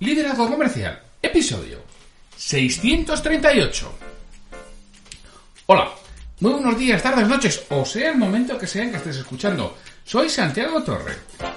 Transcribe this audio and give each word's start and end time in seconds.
Liderazgo 0.00 0.50
Comercial, 0.50 1.00
episodio 1.22 1.78
638. 2.36 3.94
Hola, 5.66 5.92
muy 6.40 6.52
buenos 6.52 6.76
días, 6.76 7.00
tardes, 7.00 7.28
noches, 7.28 7.64
o 7.70 7.84
sea 7.84 8.10
el 8.10 8.18
momento 8.18 8.58
que 8.58 8.66
sea 8.66 8.90
que 8.90 8.96
estés 8.96 9.18
escuchando. 9.18 9.78
Soy 10.04 10.28
Santiago 10.28 10.82
Torre 10.82 11.14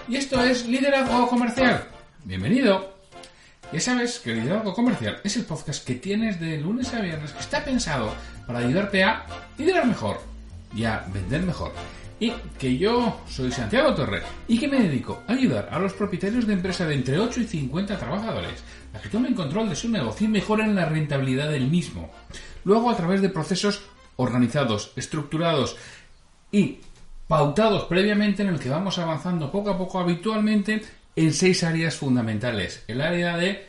y 0.07 0.17
esto 0.17 0.39
es 0.43 0.67
Liderazgo 0.67 1.27
Comercial. 1.27 1.85
Bienvenido. 2.25 2.97
Ya 3.73 3.79
sabes 3.79 4.19
que 4.19 4.35
Liderazgo 4.35 4.75
Comercial 4.75 5.19
es 5.23 5.35
el 5.35 5.45
podcast 5.45 5.83
que 5.83 5.95
tienes 5.95 6.39
de 6.39 6.57
lunes 6.57 6.93
a 6.93 7.01
viernes 7.01 7.31
que 7.31 7.39
está 7.39 7.65
pensado 7.65 8.13
para 8.45 8.59
ayudarte 8.59 9.03
a 9.03 9.25
liderar 9.57 9.87
mejor 9.87 10.21
y 10.75 10.85
a 10.85 11.03
vender 11.11 11.41
mejor. 11.41 11.73
Y 12.19 12.31
que 12.57 12.77
yo 12.77 13.21
soy 13.29 13.51
Santiago 13.51 13.93
Torre 13.93 14.23
y 14.47 14.57
que 14.57 14.67
me 14.67 14.81
dedico 14.81 15.21
a 15.27 15.33
ayudar 15.33 15.69
a 15.71 15.77
los 15.77 15.93
propietarios 15.93 16.47
de 16.47 16.53
empresa 16.53 16.85
de 16.85 16.95
entre 16.95 17.19
8 17.19 17.41
y 17.41 17.43
50 17.45 17.97
trabajadores 17.97 18.63
a 18.93 18.99
que 18.99 19.09
tomen 19.09 19.35
control 19.35 19.69
de 19.69 19.75
su 19.75 19.87
negocio 19.89 20.25
y 20.25 20.31
mejoren 20.31 20.73
la 20.73 20.85
rentabilidad 20.85 21.51
del 21.51 21.67
mismo. 21.67 22.09
Luego 22.63 22.89
a 22.89 22.97
través 22.97 23.21
de 23.21 23.29
procesos 23.29 23.83
organizados, 24.15 24.93
estructurados 24.95 25.77
y 26.51 26.79
pautados 27.27 27.83
previamente 27.85 28.41
en 28.41 28.49
el 28.49 28.59
que 28.59 28.69
vamos 28.69 28.97
avanzando 28.97 29.51
poco 29.51 29.69
a 29.69 29.77
poco 29.77 29.99
habitualmente 29.99 30.81
en 31.15 31.33
seis 31.33 31.63
áreas 31.63 31.95
fundamentales. 31.95 32.83
El 32.87 33.01
área 33.01 33.37
de 33.37 33.67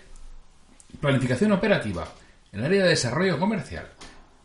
planificación 1.00 1.52
operativa, 1.52 2.08
el 2.52 2.64
área 2.64 2.84
de 2.84 2.90
desarrollo 2.90 3.38
comercial, 3.38 3.88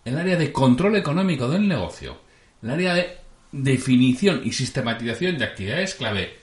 el 0.05 0.17
área 0.17 0.35
de 0.35 0.51
control 0.51 0.95
económico 0.95 1.47
del 1.47 1.67
negocio, 1.67 2.17
el 2.61 2.69
área 2.69 2.93
de 2.93 3.22
definición 3.53 4.41
y 4.43 4.51
sistematización 4.51 5.37
de 5.37 5.45
actividades 5.45 5.93
clave, 5.93 6.35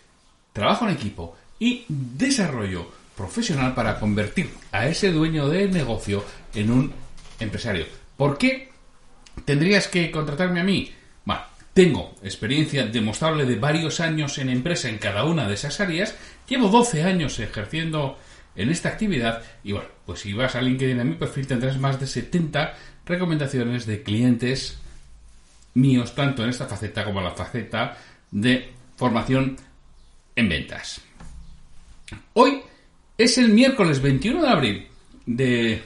trabajo 0.52 0.86
en 0.86 0.94
equipo 0.94 1.36
y 1.58 1.84
desarrollo 1.88 2.90
profesional 3.16 3.74
para 3.74 3.98
convertir 3.98 4.48
a 4.72 4.86
ese 4.86 5.10
dueño 5.10 5.48
del 5.48 5.72
negocio 5.72 6.24
en 6.54 6.70
un 6.70 6.92
empresario. 7.40 7.84
¿Por 8.16 8.38
qué 8.38 8.70
tendrías 9.44 9.88
que 9.88 10.10
contratarme 10.10 10.60
a 10.60 10.64
mí? 10.64 10.92
Bueno, 11.24 11.42
tengo 11.74 12.14
experiencia 12.22 12.86
demostrable 12.86 13.44
de 13.44 13.56
varios 13.56 13.98
años 13.98 14.38
en 14.38 14.48
empresa 14.48 14.88
en 14.88 14.98
cada 14.98 15.24
una 15.24 15.48
de 15.48 15.54
esas 15.54 15.80
áreas, 15.80 16.14
llevo 16.48 16.68
12 16.68 17.02
años 17.02 17.38
ejerciendo 17.40 18.18
en 18.54 18.70
esta 18.70 18.88
actividad 18.88 19.42
y 19.64 19.72
bueno, 19.72 19.88
pues 20.06 20.20
si 20.20 20.32
vas 20.32 20.54
a 20.54 20.62
LinkedIn 20.62 21.00
a 21.00 21.04
mi 21.04 21.14
perfil 21.16 21.46
tendrás 21.46 21.78
más 21.78 21.98
de 21.98 22.06
70 22.06 22.74
recomendaciones 23.04 23.84
de 23.86 24.02
clientes 24.02 24.78
míos, 25.74 26.14
tanto 26.14 26.42
en 26.42 26.50
esta 26.50 26.66
faceta 26.66 27.04
como 27.04 27.20
en 27.20 27.26
la 27.26 27.30
faceta 27.32 27.96
de 28.30 28.72
formación 28.96 29.56
en 30.36 30.48
ventas. 30.48 31.00
Hoy 32.34 32.62
es 33.16 33.38
el 33.38 33.50
miércoles 33.50 34.00
21 34.00 34.42
de 34.42 34.48
abril 34.48 34.88
de 35.26 35.82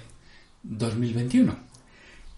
2021. 0.63 1.57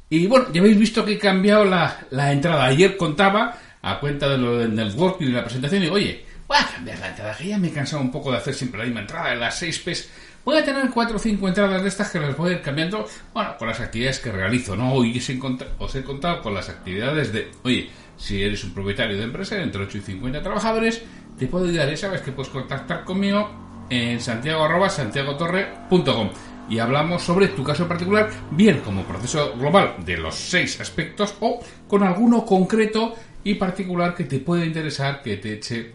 Y 0.08 0.26
bueno, 0.26 0.46
ya 0.52 0.60
habéis 0.60 0.78
visto 0.78 1.04
que 1.04 1.12
he 1.12 1.18
cambiado 1.18 1.64
la, 1.64 2.32
entrada. 2.32 2.64
Ayer 2.64 2.96
contaba, 2.96 3.58
a 3.82 4.00
cuenta 4.00 4.28
de 4.28 4.38
del 4.38 4.74
networking 4.74 5.26
y 5.26 5.32
la 5.32 5.44
presentación, 5.44 5.84
y 5.84 5.88
oye, 5.88 6.24
voy 6.46 6.58
a 6.58 6.66
cambiar 6.66 6.98
la 6.98 7.08
entrada, 7.08 7.36
que 7.36 7.48
ya 7.48 7.58
me 7.58 7.68
he 7.68 7.72
cansado 7.72 8.02
un 8.02 8.12
poco 8.12 8.30
de 8.30 8.38
hacer 8.38 8.54
siempre 8.54 8.78
la 8.78 8.86
misma 8.86 9.00
entrada, 9.00 9.32
en 9.32 9.40
las 9.40 9.58
6 9.58 9.78
P's 9.80 10.08
Voy 10.46 10.58
a 10.58 10.64
tener 10.64 10.88
cuatro 10.90 11.16
o 11.16 11.18
cinco 11.18 11.48
entradas 11.48 11.82
de 11.82 11.88
estas 11.88 12.08
que 12.08 12.20
las 12.20 12.36
voy 12.36 12.50
a 12.50 12.52
ir 12.52 12.62
cambiando, 12.62 13.04
bueno, 13.34 13.56
con 13.58 13.66
las 13.66 13.80
actividades 13.80 14.20
que 14.20 14.30
realizo, 14.30 14.76
¿no? 14.76 14.92
Hoy 14.92 15.18
os 15.18 15.94
he 15.96 16.04
contado 16.04 16.40
con 16.40 16.54
las 16.54 16.68
actividades 16.68 17.32
de, 17.32 17.50
oye, 17.64 17.90
si 18.16 18.44
eres 18.44 18.62
un 18.62 18.72
propietario 18.72 19.16
de 19.16 19.24
empresa 19.24 19.60
entre 19.60 19.82
8 19.82 19.98
y 19.98 20.00
50 20.02 20.42
trabajadores, 20.42 21.02
te 21.36 21.48
puedo 21.48 21.66
ayudar, 21.66 21.90
ya 21.90 21.96
sabes 21.96 22.20
que 22.20 22.30
puedes 22.30 22.52
contactar 22.52 23.02
conmigo 23.02 23.50
en 23.90 24.20
santiago 24.20 24.62
arroba 24.62 24.88
santiagotorre.com 24.88 26.30
y 26.70 26.78
hablamos 26.78 27.24
sobre 27.24 27.48
tu 27.48 27.64
caso 27.64 27.88
particular, 27.88 28.30
bien 28.52 28.82
como 28.84 29.02
proceso 29.02 29.52
global 29.58 29.96
de 30.04 30.16
los 30.16 30.36
seis 30.36 30.80
aspectos 30.80 31.34
o 31.40 31.58
con 31.88 32.04
alguno 32.04 32.46
concreto 32.46 33.16
y 33.42 33.54
particular 33.54 34.14
que 34.14 34.22
te 34.22 34.38
pueda 34.38 34.64
interesar 34.64 35.22
que 35.22 35.38
te 35.38 35.54
eche 35.54 35.92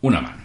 una 0.00 0.22
mano. 0.22 0.41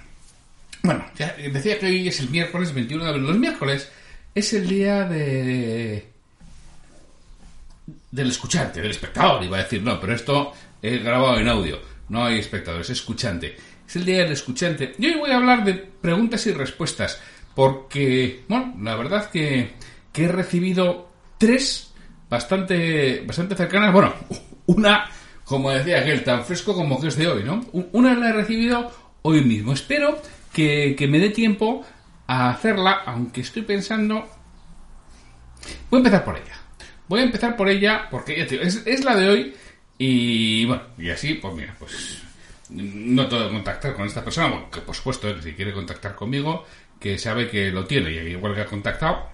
Bueno, 0.87 1.03
ya 1.17 1.35
decía 1.51 1.77
que 1.77 1.87
hoy 1.87 2.07
es 2.07 2.21
el 2.21 2.29
miércoles 2.29 2.73
21 2.73 3.03
de 3.03 3.09
abril. 3.09 3.27
Los 3.27 3.37
miércoles 3.37 3.91
es 4.33 4.53
el 4.53 4.69
día 4.69 5.03
de 5.03 6.13
del 8.09 8.29
escuchante, 8.29 8.81
del 8.81 8.91
espectador, 8.91 9.43
iba 9.43 9.57
a 9.57 9.63
decir, 9.63 9.83
no, 9.83 9.99
pero 9.99 10.15
esto 10.15 10.53
es 10.81 11.03
grabado 11.03 11.39
en 11.39 11.49
audio, 11.49 11.81
no 12.07 12.23
hay 12.23 12.39
espectadores, 12.39 12.89
es 12.89 12.99
escuchante. 12.99 13.57
Es 13.85 13.97
el 13.97 14.05
día 14.05 14.19
del 14.19 14.31
escuchante. 14.31 14.95
Y 14.97 15.07
hoy 15.07 15.15
voy 15.15 15.31
a 15.31 15.35
hablar 15.35 15.65
de 15.65 15.73
preguntas 15.73 16.47
y 16.47 16.53
respuestas, 16.53 17.19
porque, 17.53 18.45
bueno, 18.47 18.73
la 18.81 18.95
verdad 18.95 19.29
que, 19.29 19.73
que 20.13 20.23
he 20.23 20.29
recibido 20.29 21.11
tres 21.37 21.91
bastante, 22.29 23.25
bastante 23.27 23.55
cercanas. 23.55 23.91
Bueno, 23.91 24.13
una, 24.67 25.11
como 25.43 25.69
decía 25.69 25.99
aquel, 25.99 26.23
tan 26.23 26.45
fresco 26.45 26.73
como 26.73 27.01
que 27.01 27.09
es 27.09 27.17
de 27.17 27.27
hoy, 27.27 27.43
¿no? 27.43 27.65
Una 27.91 28.15
la 28.15 28.29
he 28.29 28.33
recibido 28.33 28.89
hoy 29.23 29.43
mismo. 29.43 29.73
Espero 29.73 30.21
que, 30.57 31.07
me 31.07 31.19
dé 31.19 31.29
tiempo 31.29 31.85
a 32.25 32.49
hacerla, 32.49 33.03
aunque 33.05 33.41
estoy 33.41 33.61
pensando... 33.61 34.27
Voy 35.89 35.97
a 35.97 35.99
empezar 35.99 36.25
por 36.25 36.35
ella. 36.35 36.59
Voy 37.07 37.19
a 37.19 37.23
empezar 37.23 37.55
por 37.55 37.69
ella 37.69 38.07
porque 38.09 38.41
es, 38.41 39.05
la 39.05 39.15
de 39.15 39.29
hoy 39.29 39.55
y 39.97 40.65
bueno, 40.65 40.83
y 40.97 41.09
así, 41.09 41.35
pues 41.35 41.53
mira, 41.53 41.75
pues 41.79 42.21
no 42.69 43.27
todo 43.27 43.49
contactar 43.49 43.95
con 43.95 44.05
esta 44.05 44.23
persona, 44.23 44.47
bueno, 44.47 44.69
que 44.69 44.81
por 44.81 44.95
supuesto, 44.95 45.41
si 45.41 45.53
quiere 45.53 45.73
contactar 45.73 46.15
conmigo, 46.15 46.65
que 46.99 47.17
sabe 47.17 47.49
que 47.49 47.71
lo 47.71 47.85
tiene 47.85 48.11
y 48.11 48.17
igual 48.31 48.53
que 48.53 48.61
ha 48.61 48.65
contactado, 48.65 49.29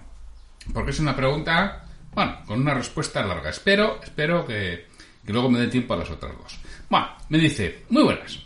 porque 0.72 0.92
es 0.92 1.00
una 1.00 1.16
pregunta, 1.16 1.84
bueno, 2.12 2.38
con 2.46 2.60
una 2.60 2.74
respuesta 2.74 3.24
larga. 3.24 3.50
Espero, 3.50 4.00
espero 4.02 4.46
que, 4.46 4.86
que 5.26 5.32
luego 5.32 5.50
me 5.50 5.58
dé 5.58 5.66
tiempo 5.68 5.94
a 5.94 5.98
las 5.98 6.10
otras 6.10 6.32
dos. 6.36 6.60
Bueno, 6.88 7.08
me 7.28 7.38
dice, 7.38 7.84
muy 7.88 8.04
buenas. 8.04 8.44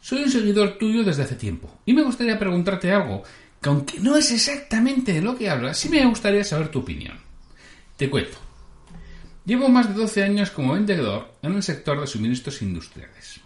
Soy 0.00 0.22
un 0.22 0.30
seguidor 0.30 0.78
tuyo 0.78 1.02
desde 1.04 1.24
hace 1.24 1.34
tiempo 1.34 1.80
y 1.84 1.92
me 1.92 2.02
gustaría 2.02 2.38
preguntarte 2.38 2.92
algo 2.92 3.22
que 3.60 3.68
aunque 3.68 4.00
no 4.00 4.16
es 4.16 4.30
exactamente 4.30 5.12
de 5.12 5.22
lo 5.22 5.36
que 5.36 5.50
hablas, 5.50 5.78
sí 5.78 5.88
me 5.88 6.04
gustaría 6.06 6.44
saber 6.44 6.68
tu 6.68 6.80
opinión. 6.80 7.18
Te 7.96 8.08
cuento. 8.08 8.38
Llevo 9.44 9.68
más 9.68 9.88
de 9.88 9.94
12 9.94 10.22
años 10.22 10.50
como 10.50 10.74
vendedor 10.74 11.32
en 11.42 11.54
el 11.54 11.62
sector 11.62 12.00
de 12.00 12.06
suministros 12.06 12.62
industriales. 12.62 13.40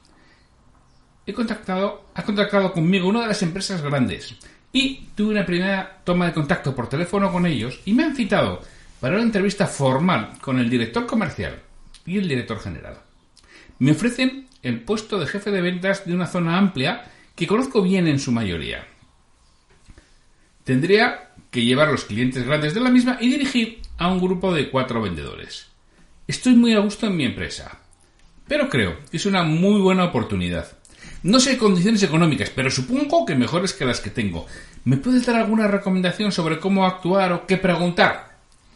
He 1.24 1.32
contactado, 1.32 2.06
ha 2.14 2.24
contactado 2.24 2.72
conmigo 2.72 3.08
una 3.08 3.22
de 3.22 3.28
las 3.28 3.42
empresas 3.42 3.80
grandes 3.80 4.34
y 4.72 5.06
tuve 5.14 5.32
una 5.32 5.46
primera 5.46 6.00
toma 6.04 6.26
de 6.26 6.32
contacto 6.32 6.74
por 6.74 6.88
teléfono 6.88 7.30
con 7.30 7.46
ellos 7.46 7.80
y 7.84 7.92
me 7.92 8.04
han 8.04 8.16
citado 8.16 8.60
para 9.00 9.14
una 9.14 9.24
entrevista 9.24 9.66
formal 9.66 10.32
con 10.40 10.58
el 10.58 10.68
director 10.68 11.06
comercial 11.06 11.60
y 12.04 12.18
el 12.18 12.28
director 12.28 12.58
general. 12.60 12.98
Me 13.78 13.92
ofrecen 13.92 14.48
el 14.62 14.80
puesto 14.80 15.18
de 15.18 15.26
jefe 15.26 15.50
de 15.50 15.60
ventas 15.60 16.06
de 16.06 16.14
una 16.14 16.26
zona 16.26 16.58
amplia 16.58 17.10
que 17.34 17.46
conozco 17.46 17.82
bien 17.82 18.06
en 18.06 18.18
su 18.18 18.32
mayoría. 18.32 18.86
Tendría 20.64 21.30
que 21.50 21.64
llevar 21.64 21.88
los 21.88 22.04
clientes 22.04 22.44
grandes 22.44 22.74
de 22.74 22.80
la 22.80 22.90
misma 22.90 23.18
y 23.20 23.28
dirigir 23.28 23.80
a 23.98 24.08
un 24.08 24.20
grupo 24.20 24.54
de 24.54 24.70
cuatro 24.70 25.02
vendedores. 25.02 25.66
Estoy 26.26 26.54
muy 26.54 26.72
a 26.74 26.78
gusto 26.78 27.06
en 27.06 27.16
mi 27.16 27.24
empresa, 27.24 27.80
pero 28.46 28.68
creo 28.68 28.98
que 29.10 29.16
es 29.16 29.26
una 29.26 29.42
muy 29.42 29.80
buena 29.80 30.04
oportunidad. 30.04 30.78
No 31.24 31.40
sé 31.40 31.58
condiciones 31.58 32.02
económicas, 32.02 32.50
pero 32.50 32.70
supongo 32.70 33.26
que 33.26 33.34
mejores 33.34 33.72
que 33.72 33.84
las 33.84 34.00
que 34.00 34.10
tengo. 34.10 34.46
¿Me 34.84 34.96
puedes 34.96 35.26
dar 35.26 35.36
alguna 35.36 35.68
recomendación 35.68 36.32
sobre 36.32 36.58
cómo 36.58 36.84
actuar 36.84 37.32
o 37.32 37.46
qué 37.46 37.56
preguntar? 37.56 38.31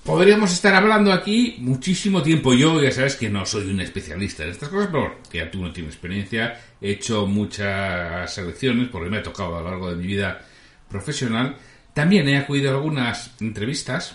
Podríamos 0.07 0.53
estar 0.53 0.73
hablando 0.73 1.13
aquí 1.13 1.57
muchísimo 1.59 2.23
tiempo. 2.23 2.55
Yo 2.55 2.81
ya 2.81 2.93
sabes 2.93 3.17
que 3.17 3.29
no 3.29 3.45
soy 3.45 3.69
un 3.69 3.81
especialista 3.81 4.45
en 4.45 4.51
estas 4.51 4.69
cosas, 4.69 4.89
pero 4.93 5.17
ya 5.33 5.51
tú 5.51 5.61
no 5.61 5.73
tienes 5.73 5.95
experiencia. 5.95 6.61
He 6.81 6.93
hecho 6.93 7.27
muchas 7.27 8.33
selecciones 8.33 8.89
porque 8.89 9.11
me 9.11 9.19
ha 9.19 9.23
tocado 9.25 9.57
a 9.57 9.63
lo 9.63 9.69
largo 9.69 9.91
de 9.91 9.97
mi 9.97 10.07
vida 10.07 10.41
profesional. 10.89 11.57
También 11.93 12.29
he 12.29 12.39
acudido 12.39 12.71
a 12.71 12.75
algunas 12.75 13.33
entrevistas. 13.41 14.15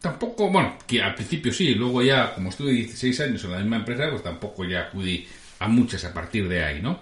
Tampoco, 0.00 0.48
bueno, 0.50 0.78
que 0.86 1.02
al 1.02 1.14
principio 1.14 1.52
sí, 1.52 1.74
luego 1.74 2.02
ya, 2.02 2.34
como 2.34 2.48
estuve 2.48 2.72
16 2.72 3.20
años 3.20 3.44
en 3.44 3.52
la 3.52 3.58
misma 3.58 3.76
empresa, 3.76 4.08
pues 4.08 4.22
tampoco 4.22 4.64
ya 4.64 4.84
acudí 4.84 5.28
a 5.58 5.68
muchas 5.68 6.02
a 6.06 6.14
partir 6.14 6.48
de 6.48 6.64
ahí, 6.64 6.80
¿no? 6.80 7.00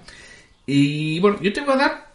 Y 0.67 1.21
bueno, 1.21 1.41
yo 1.41 1.53
te 1.53 1.61
voy 1.61 1.75
a 1.75 1.77
dar 1.77 2.13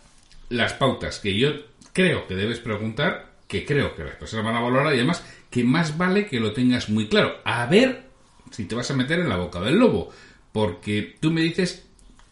las 0.49 0.73
pautas 0.73 1.19
que 1.19 1.37
yo 1.39 1.53
creo 1.93 2.27
que 2.27 2.35
debes 2.35 2.59
preguntar, 2.59 3.28
que 3.49 3.65
creo 3.65 3.95
que 3.95 4.03
las 4.03 4.15
personas 4.15 4.45
van 4.45 4.55
a 4.55 4.61
valorar 4.61 4.93
y 4.93 4.97
además 4.97 5.23
que 5.49 5.63
más 5.63 5.97
vale 5.97 6.27
que 6.27 6.39
lo 6.39 6.53
tengas 6.53 6.87
muy 6.87 7.09
claro. 7.09 7.37
A 7.43 7.65
ver 7.65 8.03
si 8.51 8.65
te 8.65 8.75
vas 8.75 8.89
a 8.91 8.95
meter 8.95 9.19
en 9.19 9.27
la 9.27 9.37
boca 9.37 9.59
del 9.59 9.79
lobo. 9.79 10.11
Porque 10.51 11.15
tú 11.19 11.31
me 11.31 11.41
dices 11.41 11.83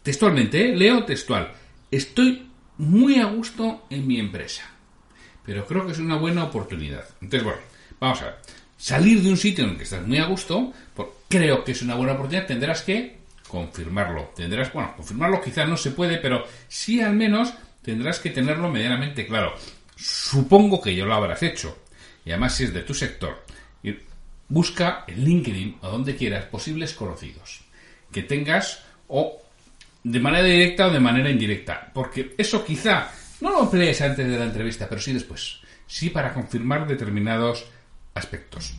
textualmente, 0.02 0.70
¿eh? 0.70 0.76
leo 0.76 1.04
textual, 1.04 1.52
estoy 1.90 2.48
muy 2.78 3.18
a 3.18 3.26
gusto 3.26 3.84
en 3.90 4.06
mi 4.06 4.20
empresa. 4.20 4.70
Pero 5.44 5.66
creo 5.66 5.86
que 5.86 5.92
es 5.92 5.98
una 5.98 6.16
buena 6.16 6.44
oportunidad. 6.44 7.04
Entonces, 7.20 7.42
bueno, 7.42 7.60
vamos 7.98 8.22
a 8.22 8.26
ver. 8.26 8.34
Salir 8.76 9.20
de 9.20 9.30
un 9.30 9.36
sitio 9.36 9.64
en 9.64 9.70
el 9.70 9.76
que 9.76 9.82
estás 9.82 10.06
muy 10.06 10.18
a 10.18 10.26
gusto, 10.26 10.72
creo 11.28 11.64
que 11.64 11.72
es 11.72 11.82
una 11.82 11.96
buena 11.96 12.12
oportunidad, 12.12 12.46
tendrás 12.46 12.82
que 12.82 13.18
confirmarlo. 13.48 14.30
Tendrás, 14.36 14.72
bueno, 14.72 14.94
confirmarlo 14.94 15.40
quizás 15.42 15.68
no 15.68 15.76
se 15.76 15.90
puede, 15.90 16.18
pero 16.18 16.44
sí 16.68 17.00
al 17.00 17.16
menos 17.16 17.54
tendrás 17.82 18.20
que 18.20 18.30
tenerlo 18.30 18.70
medianamente 18.70 19.26
claro. 19.26 19.54
Supongo 19.98 20.80
que 20.80 20.94
ya 20.94 21.04
lo 21.04 21.14
habrás 21.14 21.42
hecho. 21.42 21.76
Y 22.24 22.30
además 22.30 22.54
si 22.54 22.64
es 22.64 22.72
de 22.72 22.82
tu 22.82 22.94
sector, 22.94 23.44
busca 24.48 25.04
en 25.06 25.24
LinkedIn 25.24 25.78
o 25.82 25.88
donde 25.88 26.16
quieras 26.16 26.46
posibles 26.46 26.94
conocidos 26.94 27.60
que 28.10 28.22
tengas 28.22 28.82
o 29.08 29.42
de 30.02 30.20
manera 30.20 30.44
directa 30.44 30.86
o 30.86 30.90
de 30.90 31.00
manera 31.00 31.30
indirecta. 31.30 31.90
Porque 31.92 32.34
eso 32.38 32.64
quizá 32.64 33.10
no 33.40 33.50
lo 33.50 33.62
emplees 33.64 34.00
antes 34.00 34.28
de 34.28 34.38
la 34.38 34.44
entrevista, 34.44 34.88
pero 34.88 35.00
sí 35.00 35.12
después. 35.12 35.60
Sí 35.86 36.10
para 36.10 36.32
confirmar 36.32 36.86
determinados 36.86 37.66
aspectos. 38.14 38.74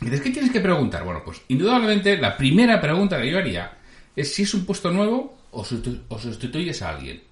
¿Y 0.00 0.10
qué 0.10 0.30
tienes 0.30 0.52
que 0.52 0.60
preguntar? 0.60 1.04
Bueno, 1.04 1.22
pues 1.24 1.42
indudablemente 1.48 2.16
la 2.16 2.36
primera 2.36 2.80
pregunta 2.80 3.20
que 3.20 3.30
yo 3.30 3.38
haría 3.38 3.72
es 4.14 4.32
si 4.32 4.42
es 4.42 4.54
un 4.54 4.64
puesto 4.64 4.90
nuevo 4.90 5.36
o, 5.50 5.64
sustituyes 5.64 6.82
a 6.82 6.90
alguien. 6.90 7.22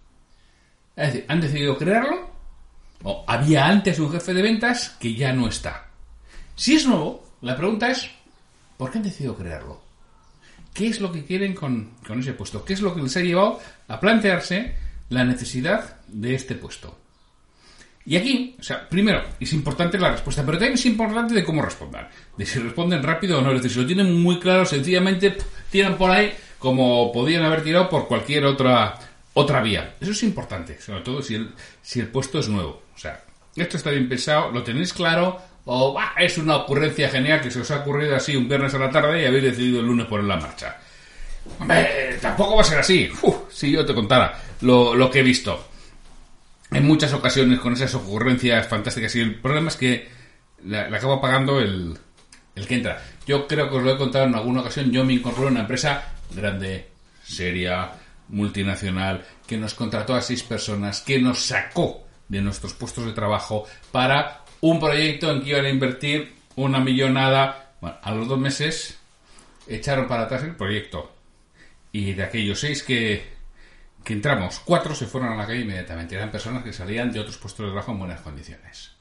Es 0.96 1.12
decir, 1.12 1.24
¿han 1.28 1.40
decidido 1.40 1.76
crearlo? 1.76 2.25
¿O 3.02 3.24
había 3.26 3.66
antes 3.66 3.98
un 3.98 4.10
jefe 4.10 4.34
de 4.34 4.42
ventas 4.42 4.96
que 5.00 5.14
ya 5.14 5.32
no 5.32 5.48
está? 5.48 5.86
Si 6.54 6.74
es 6.74 6.86
nuevo, 6.86 7.24
la 7.42 7.56
pregunta 7.56 7.90
es, 7.90 8.10
¿por 8.76 8.90
qué 8.90 8.98
han 8.98 9.04
decidido 9.04 9.36
crearlo? 9.36 9.82
¿Qué 10.72 10.88
es 10.88 11.00
lo 11.00 11.12
que 11.12 11.24
quieren 11.24 11.54
con, 11.54 11.92
con 12.06 12.20
ese 12.20 12.32
puesto? 12.32 12.64
¿Qué 12.64 12.74
es 12.74 12.80
lo 12.80 12.94
que 12.94 13.02
les 13.02 13.16
ha 13.16 13.20
llevado 13.20 13.60
a 13.88 14.00
plantearse 14.00 14.74
la 15.08 15.24
necesidad 15.24 16.00
de 16.08 16.34
este 16.34 16.54
puesto? 16.54 16.98
Y 18.06 18.16
aquí, 18.16 18.54
o 18.58 18.62
sea, 18.62 18.88
primero, 18.88 19.22
es 19.40 19.52
importante 19.52 19.98
la 19.98 20.12
respuesta, 20.12 20.46
pero 20.46 20.58
también 20.58 20.74
es 20.74 20.86
importante 20.86 21.34
de 21.34 21.44
cómo 21.44 21.60
respondan. 21.60 22.08
De 22.36 22.46
si 22.46 22.60
responden 22.60 23.02
rápido 23.02 23.38
o 23.38 23.42
no. 23.42 23.50
Es 23.50 23.56
decir, 23.56 23.72
si 23.72 23.80
lo 23.80 23.86
tienen 23.86 24.22
muy 24.22 24.38
claro, 24.38 24.64
sencillamente 24.64 25.36
tiran 25.70 25.96
por 25.98 26.12
ahí 26.12 26.32
como 26.58 27.12
podían 27.12 27.44
haber 27.44 27.64
tirado 27.64 27.88
por 27.88 28.06
cualquier 28.06 28.44
otra, 28.44 28.94
otra 29.38 29.60
vía. 29.60 29.96
Eso 30.00 30.12
es 30.12 30.22
importante, 30.22 30.80
sobre 30.80 31.02
todo 31.02 31.20
si 31.20 31.34
el, 31.34 31.50
si 31.82 32.00
el 32.00 32.08
puesto 32.08 32.38
es 32.38 32.48
nuevo. 32.48 32.82
O 32.94 32.98
sea, 32.98 33.22
esto 33.54 33.76
está 33.76 33.90
bien 33.90 34.08
pensado, 34.08 34.50
lo 34.50 34.62
tenéis 34.62 34.94
claro, 34.94 35.38
o 35.66 35.94
es 36.16 36.38
una 36.38 36.56
ocurrencia 36.56 37.10
genial 37.10 37.42
que 37.42 37.50
se 37.50 37.60
os 37.60 37.70
ha 37.70 37.80
ocurrido 37.80 38.16
así 38.16 38.34
un 38.34 38.48
viernes 38.48 38.72
a 38.74 38.78
la 38.78 38.90
tarde 38.90 39.20
y 39.20 39.26
habéis 39.26 39.44
decidido 39.44 39.80
el 39.80 39.86
lunes 39.86 40.06
poner 40.06 40.24
la 40.24 40.38
marcha. 40.38 40.78
Tampoco 42.20 42.56
va 42.56 42.62
a 42.62 42.64
ser 42.64 42.78
así. 42.78 43.10
si 43.50 43.70
yo 43.70 43.84
te 43.84 43.94
contara 43.94 44.40
lo, 44.62 44.94
lo 44.94 45.10
que 45.10 45.20
he 45.20 45.22
visto 45.22 45.68
en 46.70 46.86
muchas 46.86 47.12
ocasiones 47.12 47.60
con 47.60 47.74
esas 47.74 47.94
ocurrencias 47.94 48.66
fantásticas 48.66 49.14
y 49.16 49.20
el 49.20 49.34
problema 49.34 49.68
es 49.68 49.76
que 49.76 50.08
le, 50.64 50.78
acabo 50.78 51.20
pagando 51.20 51.60
el, 51.60 51.94
el 52.54 52.66
que 52.66 52.74
entra. 52.74 53.02
Yo 53.26 53.46
creo 53.46 53.68
que 53.68 53.76
os 53.76 53.82
lo 53.82 53.92
he 53.92 53.98
contado 53.98 54.24
en 54.24 54.34
alguna 54.34 54.62
ocasión, 54.62 54.90
yo 54.90 55.04
me 55.04 55.12
incorporé 55.12 55.48
a 55.48 55.50
una 55.50 55.60
empresa 55.60 56.14
grande, 56.34 56.88
seria, 57.22 57.92
multinacional, 58.28 59.24
que 59.46 59.56
nos 59.56 59.74
contrató 59.74 60.14
a 60.14 60.22
seis 60.22 60.42
personas, 60.42 61.00
que 61.00 61.20
nos 61.20 61.40
sacó 61.40 62.06
de 62.28 62.40
nuestros 62.40 62.74
puestos 62.74 63.06
de 63.06 63.12
trabajo 63.12 63.64
para 63.92 64.44
un 64.60 64.80
proyecto 64.80 65.30
en 65.30 65.42
que 65.42 65.50
iban 65.50 65.64
a 65.64 65.70
invertir 65.70 66.34
una 66.56 66.80
millonada. 66.80 67.74
Bueno, 67.80 67.98
a 68.02 68.12
los 68.12 68.28
dos 68.28 68.38
meses 68.38 68.98
echaron 69.66 70.06
para 70.08 70.24
atrás 70.24 70.42
el 70.42 70.56
proyecto. 70.56 71.12
Y 71.92 72.12
de 72.12 72.24
aquellos 72.24 72.60
seis 72.60 72.82
que, 72.82 73.24
que 74.04 74.12
entramos, 74.12 74.60
cuatro 74.64 74.94
se 74.94 75.06
fueron 75.06 75.32
a 75.32 75.36
la 75.36 75.46
calle 75.46 75.60
inmediatamente. 75.60 76.14
Eran 76.14 76.30
personas 76.30 76.62
que 76.62 76.72
salían 76.72 77.12
de 77.12 77.20
otros 77.20 77.38
puestos 77.38 77.64
de 77.64 77.72
trabajo 77.72 77.92
en 77.92 77.98
buenas 77.98 78.20
condiciones. 78.20 78.92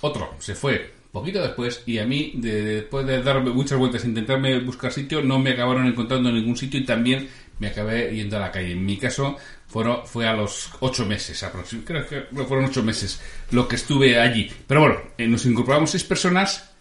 Otro 0.00 0.34
se 0.40 0.54
fue 0.54 1.02
poquito 1.12 1.42
después 1.42 1.82
y 1.86 1.98
a 1.98 2.06
mí, 2.06 2.32
después 2.36 3.06
de 3.06 3.22
darme 3.22 3.50
muchas 3.50 3.78
vueltas, 3.78 4.04
intentarme 4.04 4.58
buscar 4.60 4.90
sitio, 4.90 5.22
no 5.22 5.38
me 5.38 5.50
acabaron 5.50 5.86
encontrando 5.86 6.30
en 6.30 6.36
ningún 6.36 6.56
sitio 6.56 6.80
y 6.80 6.84
también 6.84 7.28
me 7.62 7.68
acabé 7.68 8.12
yendo 8.12 8.36
a 8.36 8.40
la 8.40 8.50
calle. 8.50 8.72
En 8.72 8.84
mi 8.84 8.96
caso 8.96 9.36
fueron, 9.68 10.04
fue 10.04 10.26
a 10.26 10.32
los 10.32 10.68
ocho 10.80 11.06
meses 11.06 11.40
aproximadamente, 11.44 12.08
creo 12.08 12.28
que 12.28 12.44
fueron 12.44 12.64
ocho 12.64 12.82
meses 12.82 13.20
lo 13.52 13.68
que 13.68 13.76
estuve 13.76 14.18
allí. 14.18 14.50
Pero 14.66 14.80
bueno, 14.80 15.00
eh, 15.16 15.28
nos 15.28 15.46
incorporamos 15.46 15.92
seis 15.92 16.02
personas 16.02 16.72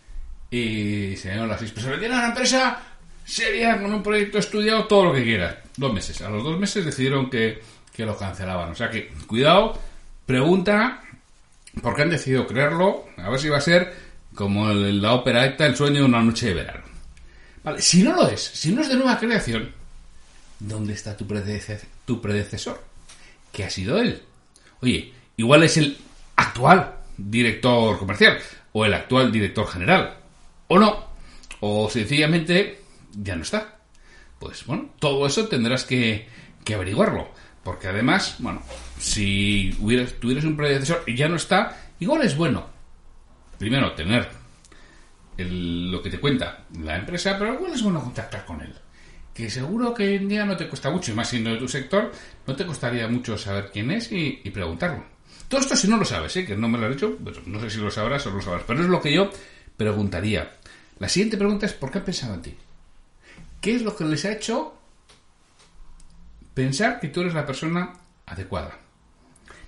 y 0.49 1.15
se 1.17 1.29
dieron 1.29 1.47
las 1.47 1.59
seis 1.59 1.71
personas. 1.71 1.99
Tienen 1.99 2.17
una 2.17 2.29
empresa 2.29 2.81
sería 3.23 3.79
con 3.79 3.93
un 3.93 4.01
proyecto 4.01 4.39
estudiado, 4.39 4.85
todo 4.85 5.05
lo 5.05 5.13
que 5.13 5.23
quieras. 5.23 5.57
Dos 5.77 5.93
meses. 5.93 6.19
A 6.23 6.31
los 6.31 6.43
dos 6.43 6.59
meses 6.59 6.83
decidieron 6.83 7.29
que, 7.29 7.61
que 7.93 8.03
lo 8.03 8.17
cancelaban. 8.17 8.71
O 8.71 8.75
sea 8.75 8.89
que, 8.89 9.09
cuidado, 9.27 9.79
pregunta 10.25 11.03
por 11.79 11.95
qué 11.95 12.01
han 12.01 12.09
decidido 12.09 12.47
creerlo. 12.47 13.05
A 13.17 13.29
ver 13.29 13.39
si 13.39 13.49
va 13.49 13.57
a 13.57 13.61
ser 13.61 13.93
como 14.33 14.67
la 14.67 15.13
ópera 15.13 15.45
esta, 15.45 15.67
el 15.67 15.75
sueño 15.75 15.99
de 15.99 16.05
una 16.05 16.23
noche 16.23 16.47
de 16.47 16.53
verano. 16.55 16.85
Vale, 17.63 17.79
si 17.83 18.01
no 18.01 18.15
lo 18.15 18.27
es, 18.27 18.41
si 18.41 18.71
no 18.71 18.81
es 18.81 18.89
de 18.89 18.95
nueva 18.95 19.19
creación, 19.19 19.80
¿dónde 20.61 20.93
está 20.93 21.17
tu 21.17 21.27
predecesor? 21.27 21.87
Tu 22.05 22.21
predecesor? 22.21 22.83
¿Qué 23.51 23.63
ha 23.63 23.69
sido 23.69 23.97
él? 23.97 24.21
Oye, 24.81 25.13
igual 25.37 25.63
es 25.63 25.77
el 25.77 25.97
actual 26.35 26.95
director 27.17 27.97
comercial 27.97 28.37
o 28.71 28.85
el 28.85 28.93
actual 28.93 29.31
director 29.31 29.67
general. 29.67 30.17
O 30.67 30.79
no. 30.79 31.11
O 31.59 31.89
sencillamente 31.89 32.81
ya 33.11 33.35
no 33.35 33.43
está. 33.43 33.79
Pues 34.39 34.65
bueno, 34.65 34.89
todo 34.99 35.27
eso 35.27 35.47
tendrás 35.47 35.83
que, 35.83 36.27
averiguarlo. 36.73 37.29
Porque 37.63 37.87
además, 37.87 38.37
bueno, 38.39 38.63
si 38.97 39.75
hubieras, 39.79 40.13
tuvieras 40.13 40.45
un 40.45 40.57
predecesor 40.57 41.03
y 41.05 41.15
ya 41.15 41.27
no 41.27 41.35
está, 41.35 41.77
igual 41.99 42.23
es 42.23 42.35
bueno. 42.35 42.65
Primero, 43.59 43.93
tener 43.93 44.29
lo 45.37 46.01
que 46.01 46.09
te 46.09 46.19
cuenta 46.19 46.65
la 46.79 46.97
empresa, 46.97 47.35
pero 47.37 47.53
igual 47.53 47.73
es 47.73 47.83
bueno 47.83 48.01
contactar 48.01 48.45
con 48.45 48.61
él. 48.61 48.73
Que 49.41 49.49
seguro 49.49 49.91
que 49.91 50.03
hoy 50.03 50.15
en 50.17 50.29
día 50.29 50.45
no 50.45 50.55
te 50.55 50.69
cuesta 50.69 50.91
mucho, 50.91 51.11
y 51.11 51.15
más 51.15 51.27
siendo 51.27 51.49
de 51.49 51.57
tu 51.57 51.67
sector, 51.67 52.11
no 52.45 52.55
te 52.55 52.63
costaría 52.63 53.07
mucho 53.07 53.35
saber 53.39 53.71
quién 53.73 53.89
es 53.89 54.11
y, 54.11 54.33
preguntarlo. 54.53 55.03
Todo 55.47 55.61
esto 55.61 55.75
si 55.75 55.87
no 55.87 55.97
lo 55.97 56.05
sabes, 56.05 56.37
¿eh? 56.37 56.45
que 56.45 56.55
no 56.55 56.69
me 56.69 56.77
lo 56.77 56.85
has 56.85 56.93
dicho, 56.93 57.17
pues 57.17 57.47
no 57.47 57.59
sé 57.59 57.71
si 57.71 57.79
lo 57.79 57.89
sabrás 57.89 58.23
o 58.27 58.29
no 58.29 58.35
lo 58.35 58.43
sabrás, 58.43 58.65
pero 58.67 58.81
es 58.81 58.85
lo 58.85 59.01
que 59.01 59.11
yo 59.11 59.31
preguntaría. 59.75 60.57
La 60.99 61.09
siguiente 61.09 61.37
pregunta 61.37 61.65
es, 61.65 61.73
¿por 61.73 61.89
qué 61.89 61.97
ha 61.97 62.05
pensado 62.05 62.35
en 62.35 62.41
ti? 62.43 62.55
¿Qué 63.59 63.77
es 63.77 63.81
lo 63.81 63.95
que 63.95 64.05
les 64.05 64.23
ha 64.25 64.31
hecho 64.31 64.75
pensar 66.53 66.99
que 66.99 67.07
tú 67.07 67.21
eres 67.21 67.33
la 67.33 67.43
persona 67.43 67.93
adecuada? 68.27 68.77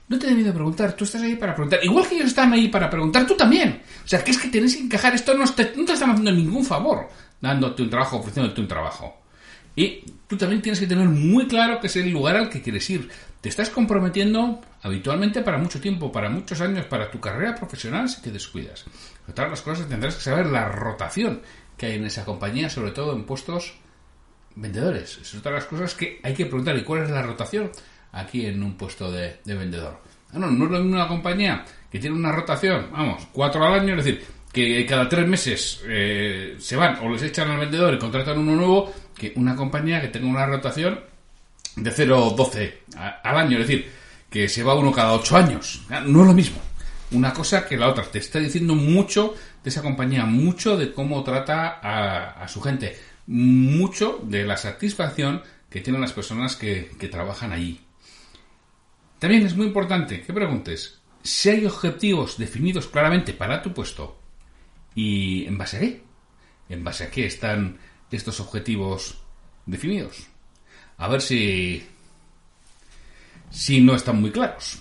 No 0.07 0.19
te 0.19 0.27
he 0.27 0.29
debido 0.29 0.53
preguntar, 0.53 0.95
tú 0.95 1.05
estás 1.05 1.23
ahí 1.23 1.35
para 1.35 1.55
preguntar. 1.55 1.83
Igual 1.83 2.07
que 2.07 2.13
ellos 2.13 2.27
están 2.27 2.53
ahí 2.53 2.67
para 2.67 2.91
preguntar, 2.91 3.25
tú 3.25 3.35
también. 3.35 3.81
O 4.05 4.07
sea, 4.07 4.23
que 4.23 4.29
es 4.29 4.37
que 4.37 4.49
tienes 4.49 4.75
que 4.75 4.83
encajar. 4.83 5.15
Esto 5.15 5.33
no 5.33 5.51
te, 5.51 5.73
no 5.75 5.83
te 5.83 5.93
están 5.93 6.11
haciendo 6.11 6.31
ningún 6.31 6.63
favor 6.63 7.09
dándote 7.41 7.81
un 7.81 7.89
trabajo, 7.89 8.17
ofreciéndote 8.17 8.61
un 8.61 8.67
trabajo. 8.67 9.22
Y 9.75 10.03
tú 10.27 10.37
también 10.37 10.61
tienes 10.61 10.79
que 10.79 10.87
tener 10.87 11.07
muy 11.07 11.47
claro 11.47 11.79
que 11.79 11.87
es 11.87 11.95
el 11.95 12.11
lugar 12.11 12.35
al 12.35 12.49
que 12.49 12.61
quieres 12.61 12.89
ir. 12.89 13.09
Te 13.41 13.49
estás 13.49 13.69
comprometiendo 13.69 14.61
habitualmente 14.81 15.41
para 15.41 15.57
mucho 15.57 15.81
tiempo, 15.81 16.11
para 16.11 16.29
muchos 16.29 16.61
años, 16.61 16.85
para 16.85 17.09
tu 17.09 17.19
carrera 17.19 17.55
profesional 17.55 18.07
si 18.07 18.21
te 18.21 18.31
descuidas. 18.31 18.85
Otras 19.27 19.49
las 19.49 19.61
cosas 19.61 19.87
tendrás 19.87 20.15
que 20.15 20.21
saber 20.21 20.47
la 20.47 20.69
rotación 20.69 21.41
que 21.77 21.87
hay 21.87 21.95
en 21.95 22.05
esa 22.05 22.23
compañía, 22.23 22.69
sobre 22.69 22.91
todo 22.91 23.13
en 23.13 23.25
puestos 23.25 23.73
vendedores. 24.55 25.17
Es 25.17 25.33
otra 25.35 25.51
de 25.51 25.57
las 25.57 25.67
cosas 25.67 25.95
que 25.95 26.19
hay 26.23 26.33
que 26.33 26.45
preguntar. 26.45 26.77
¿Y 26.77 26.83
cuál 26.83 27.03
es 27.03 27.09
la 27.09 27.23
rotación 27.23 27.71
aquí 28.11 28.45
en 28.45 28.61
un 28.61 28.75
puesto 28.77 29.11
de, 29.11 29.39
vendedor? 29.45 29.99
Ah, 30.31 30.39
no, 30.39 30.51
no 30.51 30.65
es 30.65 30.71
lo 30.71 30.79
mismo 30.79 30.95
una 30.95 31.07
compañía 31.07 31.65
que 31.91 31.99
tiene 31.99 32.15
una 32.15 32.31
rotación, 32.31 32.89
vamos, 32.91 33.27
cuatro 33.31 33.63
al 33.63 33.81
año, 33.81 33.95
es 33.95 34.05
decir, 34.05 34.25
que 34.53 34.85
cada 34.85 35.09
tres 35.09 35.27
meses 35.27 35.81
eh, 35.85 36.55
se 36.59 36.75
van 36.77 36.99
o 37.01 37.09
les 37.09 37.23
echan 37.23 37.51
al 37.51 37.59
vendedor 37.59 37.93
y 37.93 37.99
contratan 37.99 38.37
uno 38.37 38.55
nuevo, 38.55 38.93
que 39.13 39.33
una 39.35 39.55
compañía 39.55 39.99
que 39.99 40.07
tenga 40.07 40.27
una 40.27 40.45
rotación 40.45 41.01
de 41.75 41.91
0,12 41.91 42.73
al 43.23 43.35
año, 43.35 43.57
es 43.59 43.67
decir, 43.67 43.91
que 44.29 44.47
se 44.47 44.63
va 44.63 44.75
uno 44.75 44.91
cada 44.91 45.13
ocho 45.13 45.35
años. 45.35 45.85
No 45.89 46.21
es 46.21 46.27
lo 46.27 46.33
mismo. 46.33 46.57
Una 47.11 47.33
cosa 47.33 47.67
que 47.67 47.77
la 47.77 47.89
otra. 47.89 48.05
Te 48.05 48.19
está 48.19 48.39
diciendo 48.39 48.75
mucho 48.75 49.35
de 49.63 49.69
esa 49.69 49.81
compañía, 49.81 50.25
mucho 50.25 50.77
de 50.77 50.93
cómo 50.93 51.23
trata 51.23 51.79
a 51.81 52.47
su 52.47 52.61
gente 52.61 52.95
mucho 53.27 54.19
de 54.23 54.45
la 54.45 54.57
satisfacción 54.57 55.41
que 55.69 55.81
tienen 55.81 56.01
las 56.01 56.13
personas 56.13 56.55
que, 56.55 56.89
trabajan 57.11 57.51
allí. 57.51 57.79
También 59.19 59.45
es 59.45 59.55
muy 59.55 59.67
importante 59.67 60.21
que 60.21 60.33
preguntes 60.33 60.99
si 61.21 61.49
hay 61.49 61.65
objetivos 61.65 62.37
definidos 62.37 62.87
claramente 62.87 63.33
para 63.33 63.61
tu 63.61 63.73
puesto 63.73 64.19
y 64.95 65.45
en 65.45 65.57
base 65.57 65.77
a 65.77 65.79
qué. 65.79 66.03
En 66.69 66.83
base 66.83 67.05
a 67.05 67.11
qué 67.11 67.25
están 67.25 67.77
estos 68.15 68.39
objetivos 68.39 69.17
definidos. 69.65 70.27
A 70.97 71.07
ver 71.07 71.21
si 71.21 71.83
si 73.49 73.81
no 73.81 73.95
están 73.95 74.19
muy 74.19 74.31
claros. 74.31 74.79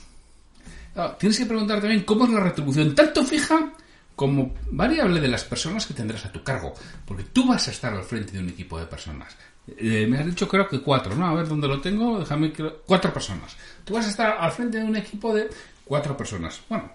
tienes 1.18 1.38
que 1.38 1.46
preguntar 1.46 1.80
también 1.80 2.04
cómo 2.04 2.24
es 2.24 2.30
la 2.30 2.40
retribución, 2.40 2.94
tanto 2.94 3.24
fija 3.24 3.72
como 4.16 4.54
variable 4.70 5.20
de 5.20 5.28
las 5.28 5.44
personas 5.44 5.86
que 5.86 5.94
tendrás 5.94 6.24
a 6.24 6.32
tu 6.32 6.42
cargo, 6.42 6.72
porque 7.04 7.24
tú 7.24 7.46
vas 7.46 7.68
a 7.68 7.70
estar 7.70 7.92
al 7.92 8.04
frente 8.04 8.32
de 8.32 8.38
un 8.38 8.48
equipo 8.48 8.78
de 8.78 8.86
personas. 8.86 9.36
Eh, 9.76 10.06
me 10.08 10.18
has 10.18 10.26
dicho 10.26 10.48
creo 10.48 10.68
que 10.68 10.80
cuatro, 10.80 11.14
¿no? 11.14 11.26
A 11.26 11.34
ver 11.34 11.48
dónde 11.48 11.68
lo 11.68 11.80
tengo, 11.80 12.18
déjame 12.18 12.52
que... 12.52 12.68
Cuatro 12.86 13.12
personas. 13.12 13.56
Tú 13.84 13.94
vas 13.94 14.06
a 14.06 14.10
estar 14.10 14.36
al 14.38 14.52
frente 14.52 14.78
de 14.78 14.84
un 14.84 14.96
equipo 14.96 15.34
de 15.34 15.48
cuatro 15.84 16.16
personas. 16.16 16.60
Bueno, 16.68 16.90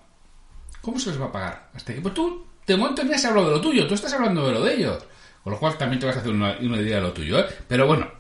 ¿cómo 0.82 1.00
se 1.00 1.12
les 1.12 1.22
va 1.22 1.26
a 1.26 1.32
pagar 1.32 1.70
a 1.74 1.78
este 1.78 1.94
equipo? 1.94 2.12
Tú, 2.12 2.47
de 2.68 2.78
momento 2.78 3.04
ni 3.04 3.14
has 3.14 3.26
hablado 3.26 3.48
de 3.48 3.56
lo 3.56 3.62
tuyo, 3.62 3.88
tú 3.88 3.94
estás 3.94 4.14
hablando 4.14 4.46
de 4.46 4.54
lo 4.54 4.62
de 4.62 4.76
ellos. 4.76 5.04
Con 5.44 5.54
lo 5.54 5.60
cual 5.60 5.78
también 5.78 6.00
te 6.00 6.06
vas 6.06 6.18
a 6.18 6.20
hacer 6.20 6.32
una, 6.32 6.58
idea 6.60 6.98
de 6.98 7.02
lo 7.02 7.14
tuyo, 7.14 7.40
¿eh? 7.40 7.46
Pero 7.68 7.88
bueno, 7.88 8.12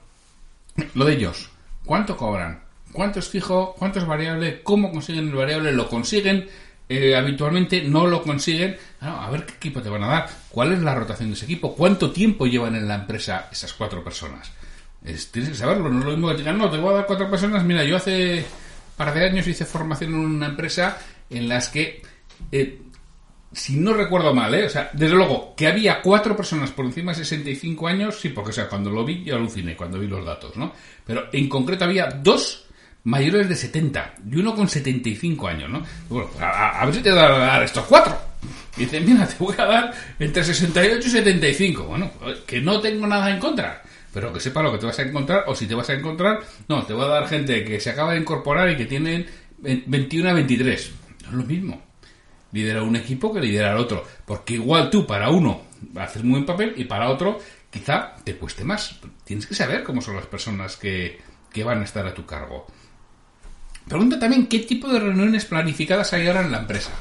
lo 0.94 1.06
de 1.06 1.13
ellos. 1.13 1.50
¿Cuánto 1.86 2.16
cobran? 2.16 2.63
¿Cuánto 2.94 3.20
es 3.20 3.27
fijo? 3.27 3.75
¿Cuánto 3.77 4.00
es 4.00 4.06
variable? 4.06 4.63
¿Cómo 4.63 4.92
consiguen 4.92 5.27
el 5.27 5.36
variable? 5.36 5.74
¿Lo 5.74 5.89
consiguen? 5.89 6.48
Eh, 6.88 7.16
habitualmente 7.18 7.82
no 7.84 8.08
lo 8.08 8.24
consiguen. 8.24 8.77
a 9.01 9.30
ver 9.30 9.46
qué 9.46 9.56
equipo 9.56 9.82
te 9.82 9.89
van 9.89 10.04
a 10.04 10.08
dar. 10.08 10.30
¿Cuál 10.50 10.72
es 10.72 10.80
la 10.80 10.96
rotación 10.96 11.30
de 11.30 11.36
ese 11.36 11.46
equipo? 11.46 11.75
¿Cuánto 11.75 12.12
tiempo 12.12 12.48
llevan 12.48 12.75
en 12.75 12.88
la 12.88 12.96
empresa 12.96 13.50
esas 13.51 13.74
cuatro 13.74 14.04
personas? 14.04 14.51
tienes 15.32 15.51
que 15.51 15.56
saberlo. 15.56 15.89
No 15.89 16.00
es 16.00 16.06
lo 16.06 16.12
mismo 16.12 16.30
que 16.30 16.36
digan, 16.36 16.58
no, 16.58 16.70
te 16.70 16.77
voy 16.77 16.94
a 16.94 16.98
dar 16.98 17.06
cuatro 17.06 17.30
personas. 17.30 17.63
Mira, 17.63 17.84
yo 17.84 17.98
hace 17.98 18.46
par 18.96 19.13
de 19.13 19.25
años 19.25 19.48
hice 19.48 19.66
formación 19.66 20.13
en 20.13 20.20
una 20.20 20.48
empresa 20.48 20.98
en 21.30 21.48
las 21.48 21.70
que, 21.70 22.01
eh, 22.51 22.82
si 23.51 23.77
no 23.77 23.94
recuerdo 23.94 24.34
mal, 24.34 24.54
¿eh? 24.54 24.66
o 24.66 24.70
sea, 24.70 24.89
desde 24.94 25.16
luego, 25.16 25.54
que 25.56 25.68
había 25.68 26.01
cuatro 26.01 26.36
personas 26.36 26.72
por 26.72 26.86
encima 26.86 27.12
de 27.12 27.20
65 27.20 27.88
años, 27.88 28.20
sí, 28.20 28.30
porque 28.30 28.51
sea, 28.51 28.68
cuando 28.68 28.89
lo 28.89 29.06
vi 29.06 29.24
yo 29.24 29.36
aluciné, 29.36 29.75
cuando 29.75 30.00
vi 30.00 30.08
los 30.08 30.25
datos, 30.25 30.56
¿no? 30.58 30.74
Pero 31.06 31.27
en 31.32 31.48
concreto 31.48 31.86
había 31.86 32.08
dos 32.08 32.66
mayores 33.06 33.48
de 33.48 33.56
70 33.56 34.16
y 34.30 34.36
uno 34.36 34.54
con 34.54 34.68
75 34.68 35.48
años, 35.48 35.70
¿no? 35.70 35.82
Bueno, 36.10 36.30
pues 36.30 36.44
a, 36.44 36.86
ver 36.86 36.96
si 36.96 37.01
te 37.01 37.12
da 37.12 37.30
dar 37.39 37.63
estos 37.63 37.86
cuatro. 37.86 38.18
Y 38.77 38.86
mira, 39.00 39.25
te 39.25 39.36
voy 39.39 39.56
a 39.58 39.66
dar 39.66 39.94
entre 40.20 40.44
68 40.44 41.08
y 41.08 41.12
75. 41.12 41.84
Bueno, 41.86 42.12
que 42.46 42.62
no 42.62 42.80
tengo 42.80 43.08
nada 43.08 43.32
en 43.32 43.39
contra, 43.39 43.82
pero 44.13 44.32
que 44.32 44.39
sepa 44.39 44.62
lo 44.62 44.72
que 44.74 44.77
te 44.77 44.86
vas 44.86 45.00
a 45.00 45.04
encontrar, 45.04 45.46
o 45.48 45.56
si 45.56 45.66
te 45.66 45.74
vas 45.74 45.89
a 45.89 45.94
encontrar, 45.94 46.42
no, 46.68 46.84
te 46.84 46.94
voy 46.94 47.06
a 47.06 47.08
dar 47.08 47.27
gente 47.27 47.63
que 47.63 47.80
se 47.80 47.89
acaba 47.89 48.12
de 48.12 48.20
incorporar 48.20 48.70
y 48.70 48.75
que 48.75 48.86
tienen 48.86 49.25
21 49.60 50.30
a 50.30 50.34
23. 50.34 50.92
No 51.24 51.30
es 51.30 51.34
lo 51.34 51.44
mismo. 51.44 51.87
Lidera 52.51 52.84
un 52.84 52.96
equipo 52.96 53.34
que 53.34 53.42
lidera 53.42 53.72
al 53.72 53.77
otro, 53.77 54.06
porque 54.25 54.54
igual 54.56 54.89
tú 54.89 55.06
para 55.06 55.30
uno 55.30 55.63
haces 55.96 56.24
muy 56.24 56.34
buen 56.34 56.46
papel 56.46 56.74
y 56.77 56.86
para 56.86 57.10
otro 57.10 57.39
quizá 57.70 58.16
te 58.24 58.36
cueste 58.36 58.63
más. 58.63 59.00
Tienes 59.24 59.46
que 59.46 59.56
saber 59.56 59.84
cómo 59.84 60.01
son 60.01 60.16
las 60.16 60.25
personas 60.25 60.77
que, 60.77 61.20
que 61.51 61.63
van 61.63 61.82
a 61.82 61.84
estar 61.84 62.06
a 62.06 62.13
tu 62.13 62.25
cargo. 62.25 62.66
Pregunta 63.88 64.20
también 64.20 64.48
qué 64.48 64.60
tipo 64.60 64.89
de 64.89 65.00
reuniones 65.00 65.46
planificadas 65.46 66.12
hay 66.13 66.27
ahora 66.27 66.42
en 66.42 66.51
la 66.51 66.60
empresa. 66.60 66.92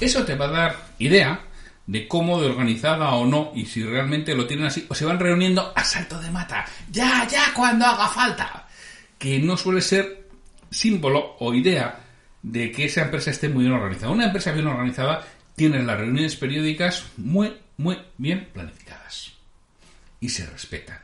Eso 0.00 0.24
te 0.24 0.34
va 0.34 0.46
a 0.46 0.50
dar 0.50 0.76
idea 0.98 1.40
de 1.86 2.06
cómo 2.06 2.40
de 2.40 2.48
organizada 2.48 3.12
o 3.14 3.26
no 3.26 3.52
y 3.54 3.66
si 3.66 3.82
realmente 3.82 4.34
lo 4.34 4.46
tienen 4.46 4.66
así 4.66 4.86
o 4.88 4.94
se 4.94 5.04
van 5.04 5.18
reuniendo 5.18 5.72
a 5.74 5.84
salto 5.84 6.20
de 6.20 6.30
mata. 6.30 6.64
Ya, 6.90 7.26
ya, 7.28 7.52
cuando 7.54 7.86
haga 7.86 8.08
falta. 8.08 8.68
Que 9.18 9.38
no 9.38 9.56
suele 9.56 9.80
ser 9.80 10.28
símbolo 10.70 11.36
o 11.40 11.52
idea 11.54 12.01
de 12.42 12.72
que 12.72 12.86
esa 12.86 13.02
empresa 13.02 13.30
esté 13.30 13.48
muy 13.48 13.64
bien 13.64 13.74
organizada. 13.74 14.12
Una 14.12 14.26
empresa 14.26 14.52
bien 14.52 14.66
organizada 14.66 15.26
tiene 15.54 15.82
las 15.82 15.98
reuniones 15.98 16.36
periódicas 16.36 17.04
muy, 17.16 17.56
muy 17.76 17.98
bien 18.18 18.48
planificadas. 18.52 19.32
Y 20.20 20.28
se 20.28 20.46
respetan 20.46 21.00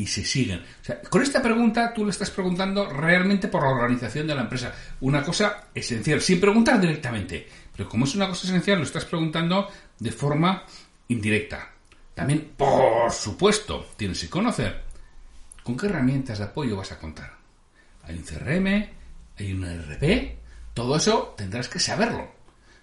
y 0.00 0.06
se 0.06 0.24
siguen. 0.24 0.62
Con 1.10 1.22
esta 1.22 1.42
pregunta 1.42 1.92
tú 1.92 2.04
le 2.04 2.10
estás 2.10 2.30
preguntando 2.30 2.88
realmente 2.88 3.48
por 3.48 3.62
la 3.62 3.68
organización 3.68 4.26
de 4.26 4.34
la 4.34 4.42
empresa. 4.42 4.74
Una 5.00 5.22
cosa 5.22 5.68
esencial, 5.74 6.22
sin 6.22 6.40
preguntar 6.40 6.80
directamente. 6.80 7.46
Pero 7.76 7.88
como 7.88 8.06
es 8.06 8.14
una 8.14 8.28
cosa 8.28 8.46
esencial, 8.46 8.78
lo 8.78 8.84
estás 8.84 9.04
preguntando 9.04 9.68
de 9.98 10.10
forma 10.10 10.64
indirecta. 11.08 11.70
También, 12.14 12.52
por 12.56 13.12
supuesto, 13.12 13.90
tienes 13.96 14.20
que 14.20 14.30
conocer 14.30 14.82
con 15.62 15.76
qué 15.76 15.86
herramientas 15.86 16.38
de 16.38 16.44
apoyo 16.44 16.76
vas 16.76 16.92
a 16.92 16.98
contar. 16.98 17.36
Hay 18.04 18.16
un 18.16 18.22
CRM, 18.22 18.66
hay 19.38 19.52
un 19.52 19.64
ERP, 19.64 20.39
todo 20.80 20.96
eso 20.96 21.34
tendrás 21.36 21.68
que 21.68 21.78
saberlo. 21.78 22.26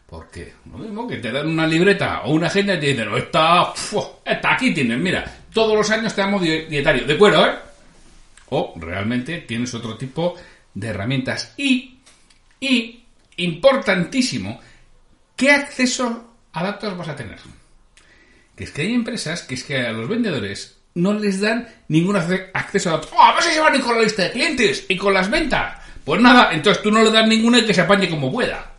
Porque 0.06 0.54
lo 0.72 0.78
mismo 0.78 1.08
que 1.08 1.18
te 1.18 1.32
dan 1.32 1.48
una 1.48 1.66
libreta 1.66 2.22
o 2.26 2.34
una 2.34 2.46
agenda 2.46 2.76
y 2.76 2.80
te 2.80 2.86
dicen, 2.94 3.12
está, 3.16 3.74
está 4.24 4.54
aquí 4.54 4.72
tienes, 4.72 5.00
mira, 5.00 5.26
todos 5.52 5.76
los 5.76 5.90
años 5.90 6.14
te 6.14 6.22
damos 6.22 6.44
dietario, 6.44 7.08
de 7.08 7.14
acuerdo, 7.16 7.48
¿eh? 7.48 7.56
O 8.50 8.76
realmente 8.78 9.40
tienes 9.40 9.74
otro 9.74 9.98
tipo 9.98 10.36
de 10.76 10.88
herramientas. 10.90 11.56
Y, 11.58 11.98
y, 12.60 13.04
importantísimo, 13.38 14.62
¿qué 15.36 15.52
acceso 15.52 16.36
a 16.54 16.64
datos 16.64 16.96
vas 16.96 17.10
a 17.10 17.16
tener? 17.16 17.40
Que 18.56 18.64
es 18.64 18.72
que 18.72 18.84
hay 18.84 18.94
empresas 18.94 19.42
que 19.42 19.56
es 19.56 19.64
que 19.64 19.80
a 19.80 19.92
los 19.92 20.08
vendedores 20.08 20.78
no 20.94 21.14
les 21.14 21.42
dan 21.42 21.68
ningún 21.88 22.16
acceso 22.16 22.90
a 22.90 22.94
datos. 22.94 23.10
¡Oh, 23.12 23.34
no 23.34 23.42
se 23.42 23.54
llevan 23.54 23.74
ni 23.74 23.80
con 23.80 23.96
la 23.96 24.04
lista 24.04 24.22
de 24.22 24.32
clientes 24.32 24.86
y 24.88 24.96
con 24.96 25.16
las 25.16 25.32
ventas! 25.32 25.87
Pues 26.08 26.22
nada, 26.22 26.54
entonces 26.54 26.82
tú 26.82 26.90
no 26.90 27.04
le 27.04 27.12
das 27.12 27.28
ninguno 27.28 27.58
y 27.58 27.66
que 27.66 27.74
se 27.74 27.82
apañe 27.82 28.10
como 28.10 28.32
pueda 28.32 28.76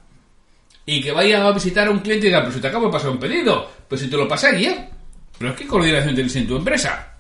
y 0.87 1.03
que 1.03 1.13
vaya 1.13 1.47
a 1.47 1.53
visitar 1.53 1.87
a 1.87 1.91
un 1.91 1.99
cliente 1.99 2.27
y 2.27 2.31
diga, 2.31 2.41
pero 2.41 2.55
si 2.55 2.61
te 2.63 2.69
acabo 2.69 2.87
de 2.87 2.93
pasar 2.93 3.11
un 3.11 3.19
pedido, 3.19 3.71
pues 3.87 4.01
si 4.01 4.09
te 4.09 4.17
lo 4.17 4.27
pasé 4.27 4.47
ayer. 4.47 4.89
Pero 5.37 5.55
¿qué 5.55 5.67
coordinación 5.67 6.15
tienes 6.15 6.35
en 6.37 6.49
tu 6.49 6.57
empresa? 6.57 7.19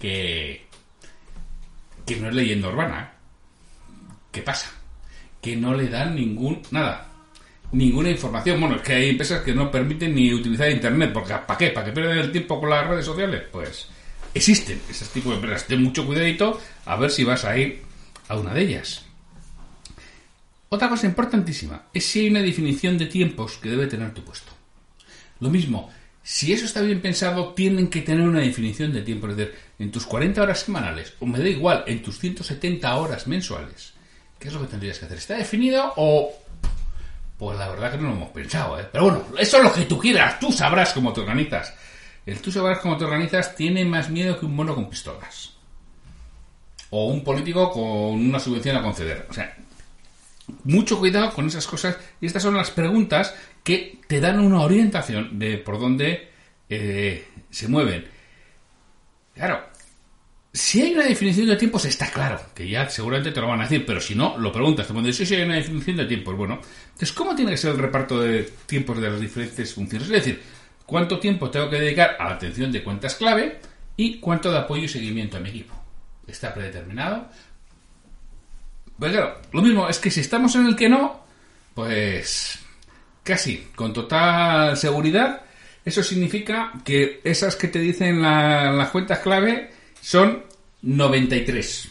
Que... 0.00 0.64
que 2.06 2.16
no 2.16 2.28
es 2.28 2.34
leyenda 2.34 2.68
urbana. 2.68 3.12
¿Qué 4.32 4.40
pasa? 4.40 4.70
Que 5.42 5.54
no 5.54 5.74
le 5.74 5.88
dan 5.88 6.16
ningún... 6.16 6.62
nada. 6.70 7.06
Ninguna 7.72 8.08
información. 8.08 8.58
Bueno, 8.58 8.76
es 8.76 8.82
que 8.82 8.94
hay 8.94 9.10
empresas 9.10 9.42
que 9.42 9.52
no 9.52 9.70
permiten 9.70 10.14
ni 10.14 10.32
utilizar 10.32 10.70
Internet. 10.70 11.12
Porque 11.12 11.34
¿Para 11.46 11.58
qué? 11.58 11.68
¿Para 11.72 11.84
que 11.84 11.92
pierdan 11.92 12.16
el 12.16 12.32
tiempo 12.32 12.58
con 12.58 12.70
las 12.70 12.86
redes 12.86 13.04
sociales? 13.04 13.42
Pues 13.52 13.86
existen 14.32 14.80
ese 14.88 15.04
tipo 15.12 15.28
de 15.28 15.34
empresas. 15.34 15.66
Ten 15.66 15.82
mucho 15.82 16.06
cuidadito 16.06 16.58
a 16.86 16.96
ver 16.96 17.10
si 17.10 17.22
vas 17.22 17.44
a 17.44 17.58
ir 17.58 17.82
a 18.28 18.36
una 18.36 18.54
de 18.54 18.62
ellas. 18.62 19.09
Otra 20.72 20.88
cosa 20.88 21.06
importantísima 21.06 21.86
es 21.92 22.06
si 22.06 22.20
hay 22.20 22.30
una 22.30 22.42
definición 22.42 22.96
de 22.96 23.06
tiempos 23.06 23.58
que 23.58 23.70
debe 23.70 23.88
tener 23.88 24.14
tu 24.14 24.22
puesto. 24.22 24.52
Lo 25.40 25.50
mismo, 25.50 25.90
si 26.22 26.52
eso 26.52 26.64
está 26.64 26.80
bien 26.80 27.02
pensado, 27.02 27.54
tienen 27.54 27.90
que 27.90 28.02
tener 28.02 28.28
una 28.28 28.38
definición 28.38 28.92
de 28.92 29.02
tiempo. 29.02 29.26
Es 29.26 29.36
decir, 29.36 29.54
en 29.80 29.90
tus 29.90 30.06
40 30.06 30.40
horas 30.40 30.60
semanales, 30.60 31.14
o 31.18 31.26
me 31.26 31.40
da 31.40 31.48
igual, 31.48 31.82
en 31.88 32.00
tus 32.04 32.20
170 32.20 32.94
horas 32.94 33.26
mensuales, 33.26 33.94
¿qué 34.38 34.46
es 34.46 34.54
lo 34.54 34.60
que 34.60 34.68
tendrías 34.68 35.00
que 35.00 35.06
hacer? 35.06 35.18
¿Está 35.18 35.36
definido 35.38 35.92
o...? 35.96 36.32
Pues 37.36 37.58
la 37.58 37.68
verdad 37.68 37.90
que 37.90 37.98
no 37.98 38.10
lo 38.10 38.14
hemos 38.14 38.30
pensado, 38.30 38.78
¿eh? 38.78 38.86
Pero 38.92 39.04
bueno, 39.04 39.24
eso 39.40 39.56
es 39.56 39.64
lo 39.64 39.72
que 39.72 39.86
tú 39.86 39.98
quieras, 39.98 40.38
tú 40.38 40.52
sabrás 40.52 40.92
cómo 40.92 41.12
te 41.12 41.22
organizas. 41.22 41.74
El 42.24 42.40
tú 42.40 42.52
sabrás 42.52 42.78
cómo 42.78 42.96
te 42.96 43.06
organizas 43.06 43.56
tiene 43.56 43.84
más 43.84 44.08
miedo 44.08 44.38
que 44.38 44.46
un 44.46 44.54
mono 44.54 44.76
con 44.76 44.88
pistolas. 44.88 45.54
O 46.90 47.08
un 47.08 47.24
político 47.24 47.72
con 47.72 47.82
una 47.82 48.38
subvención 48.38 48.76
a 48.76 48.82
conceder. 48.82 49.26
O 49.28 49.32
sea, 49.32 49.56
mucho 50.64 50.98
cuidado 50.98 51.32
con 51.32 51.46
esas 51.46 51.66
cosas 51.66 51.96
y 52.20 52.26
estas 52.26 52.42
son 52.42 52.56
las 52.56 52.70
preguntas 52.70 53.34
que 53.62 53.98
te 54.06 54.20
dan 54.20 54.40
una 54.40 54.60
orientación 54.60 55.38
de 55.38 55.58
por 55.58 55.78
dónde 55.78 56.30
eh, 56.68 57.26
se 57.50 57.68
mueven. 57.68 58.06
Claro, 59.34 59.70
si 60.52 60.82
hay 60.82 60.94
una 60.94 61.04
definición 61.04 61.46
de 61.46 61.56
tiempos 61.56 61.84
está 61.84 62.10
claro, 62.10 62.40
que 62.54 62.68
ya 62.68 62.88
seguramente 62.88 63.30
te 63.30 63.40
lo 63.40 63.48
van 63.48 63.60
a 63.60 63.64
decir, 63.64 63.86
pero 63.86 64.00
si 64.00 64.14
no, 64.14 64.36
lo 64.36 64.50
preguntas, 64.52 64.86
te 64.86 64.92
pones, 64.92 65.16
si 65.16 65.34
hay 65.34 65.42
una 65.42 65.54
definición 65.54 65.96
de 65.96 66.06
tiempos, 66.06 66.36
bueno, 66.36 66.60
entonces, 66.86 67.12
¿cómo 67.12 67.34
tiene 67.36 67.52
que 67.52 67.56
ser 67.56 67.72
el 67.72 67.78
reparto 67.78 68.20
de 68.20 68.50
tiempos 68.66 69.00
de 69.00 69.10
las 69.10 69.20
diferentes 69.20 69.72
funciones? 69.72 70.08
Es 70.08 70.14
decir, 70.14 70.42
¿cuánto 70.86 71.20
tiempo 71.20 71.50
tengo 71.50 71.70
que 71.70 71.80
dedicar 71.80 72.16
a 72.18 72.24
la 72.24 72.34
atención 72.34 72.72
de 72.72 72.82
cuentas 72.82 73.14
clave 73.14 73.60
y 73.96 74.18
cuánto 74.18 74.50
de 74.50 74.58
apoyo 74.58 74.84
y 74.84 74.88
seguimiento 74.88 75.36
a 75.36 75.40
mi 75.40 75.50
equipo? 75.50 75.74
¿Está 76.26 76.52
predeterminado? 76.52 77.28
Pues 79.00 79.12
claro, 79.12 79.38
lo 79.52 79.62
mismo 79.62 79.88
es 79.88 79.98
que 79.98 80.10
si 80.10 80.20
estamos 80.20 80.54
en 80.56 80.66
el 80.66 80.76
que 80.76 80.90
no, 80.90 81.24
pues 81.74 82.58
casi, 83.22 83.68
con 83.74 83.94
total 83.94 84.76
seguridad, 84.76 85.40
eso 85.82 86.02
significa 86.02 86.70
que 86.84 87.22
esas 87.24 87.56
que 87.56 87.68
te 87.68 87.78
dicen 87.78 88.20
las 88.20 88.90
cuentas 88.90 89.20
clave 89.20 89.70
son 90.02 90.44
93. 90.82 91.88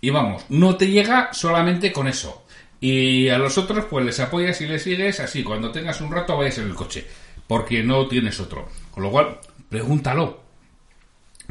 Y 0.00 0.08
vamos, 0.08 0.46
no 0.48 0.76
te 0.78 0.88
llega 0.88 1.30
solamente 1.34 1.92
con 1.92 2.08
eso. 2.08 2.46
Y 2.80 3.28
a 3.28 3.36
los 3.36 3.58
otros, 3.58 3.84
pues 3.84 4.06
les 4.06 4.18
apoyas 4.18 4.58
y 4.62 4.66
les 4.66 4.82
sigues 4.82 5.20
así. 5.20 5.42
Cuando 5.42 5.70
tengas 5.72 6.00
un 6.00 6.10
rato, 6.10 6.38
vayas 6.38 6.56
en 6.56 6.68
el 6.68 6.74
coche. 6.74 7.06
Porque 7.46 7.82
no 7.82 8.08
tienes 8.08 8.40
otro. 8.40 8.68
Con 8.90 9.02
lo 9.02 9.10
cual, 9.10 9.38
pregúntalo. 9.68 10.42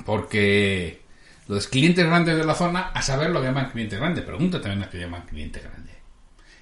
Porque 0.03 1.02
los 1.47 1.67
clientes 1.67 2.05
grandes 2.05 2.37
de 2.37 2.45
la 2.45 2.55
zona 2.55 2.91
a 2.93 3.01
saber 3.01 3.29
lo 3.29 3.39
que 3.41 3.47
llaman 3.47 3.71
cliente 3.71 3.97
grande. 3.97 4.21
Pregunta 4.21 4.61
también 4.61 4.83
a 4.83 4.89
qué 4.89 4.99
llaman 4.99 5.25
cliente 5.25 5.59
grande. 5.59 5.91